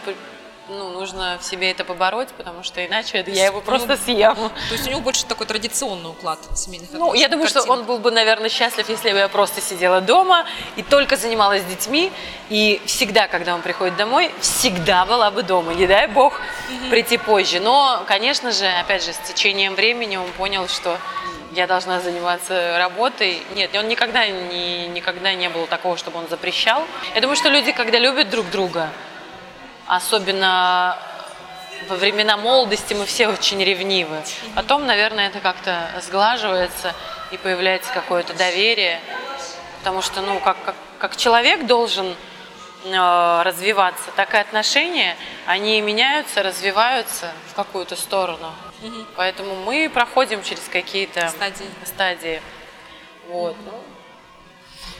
[0.69, 4.35] ну, нужно в себе это побороть, потому что иначе я его просто съем.
[4.35, 7.79] То есть у него больше такой традиционный уклад семейных Ну, я думаю, что картина.
[7.79, 10.45] он был бы, наверное, счастлив, если бы я просто сидела дома
[10.75, 12.11] и только занималась детьми.
[12.49, 15.73] И всегда, когда он приходит домой, всегда была бы дома.
[15.73, 16.39] Не дай бог
[16.89, 17.59] прийти позже.
[17.59, 20.97] Но, конечно же, опять же, с течением времени он понял, что
[21.53, 23.41] я должна заниматься работой.
[23.55, 26.83] Нет, он никогда не, никогда не было такого, чтобы он запрещал.
[27.15, 28.89] Я думаю, что люди, когда любят друг друга,
[29.87, 30.97] особенно
[31.87, 34.21] во времена молодости мы все очень ревнивы.
[34.55, 36.93] Потом, наверное, это как-то сглаживается
[37.31, 38.99] и появляется какое-то доверие.
[39.79, 42.15] Потому что, ну, как, как, как человек должен
[42.83, 45.15] э, развиваться, так и отношения,
[45.45, 48.53] они меняются, развиваются в какую-то сторону.
[49.15, 51.65] Поэтому мы проходим через какие-то Стадии.
[51.85, 52.41] стадии.
[53.27, 53.55] Вот.
[53.65, 53.71] ну.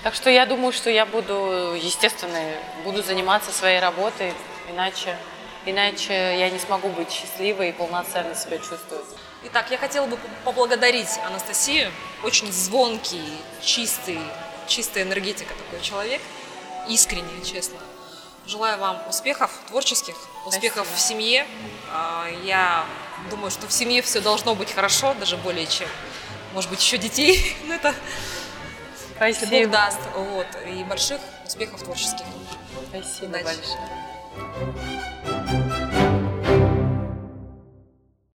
[0.03, 2.39] Так что я думаю, что я буду, естественно,
[2.83, 4.33] буду заниматься своей работой,
[4.69, 5.17] иначе,
[5.65, 9.05] иначе я не смогу быть счастливой и полноценно себя чувствовать.
[9.43, 11.91] Итак, я хотела бы поблагодарить Анастасию.
[12.23, 13.29] Очень звонкий,
[13.61, 14.19] чистый,
[14.67, 16.21] чистая энергетика такой человек.
[16.89, 17.77] Искренне, честно.
[18.45, 20.15] Желаю вам успехов творческих,
[20.45, 20.95] успехов Спасибо.
[20.97, 21.47] в семье.
[21.91, 22.85] А, Я
[23.29, 25.87] думаю, что в семье все должно быть хорошо, даже более чем,
[26.53, 27.55] может быть, еще детей.
[27.65, 27.93] Ну, это
[29.27, 29.71] если Бог Спасибо.
[29.71, 29.99] даст.
[30.15, 30.47] Вот.
[30.67, 32.25] И больших успехов творческих.
[32.89, 33.43] Спасибо Удачи.
[33.43, 34.06] большое.
[34.37, 35.16] Música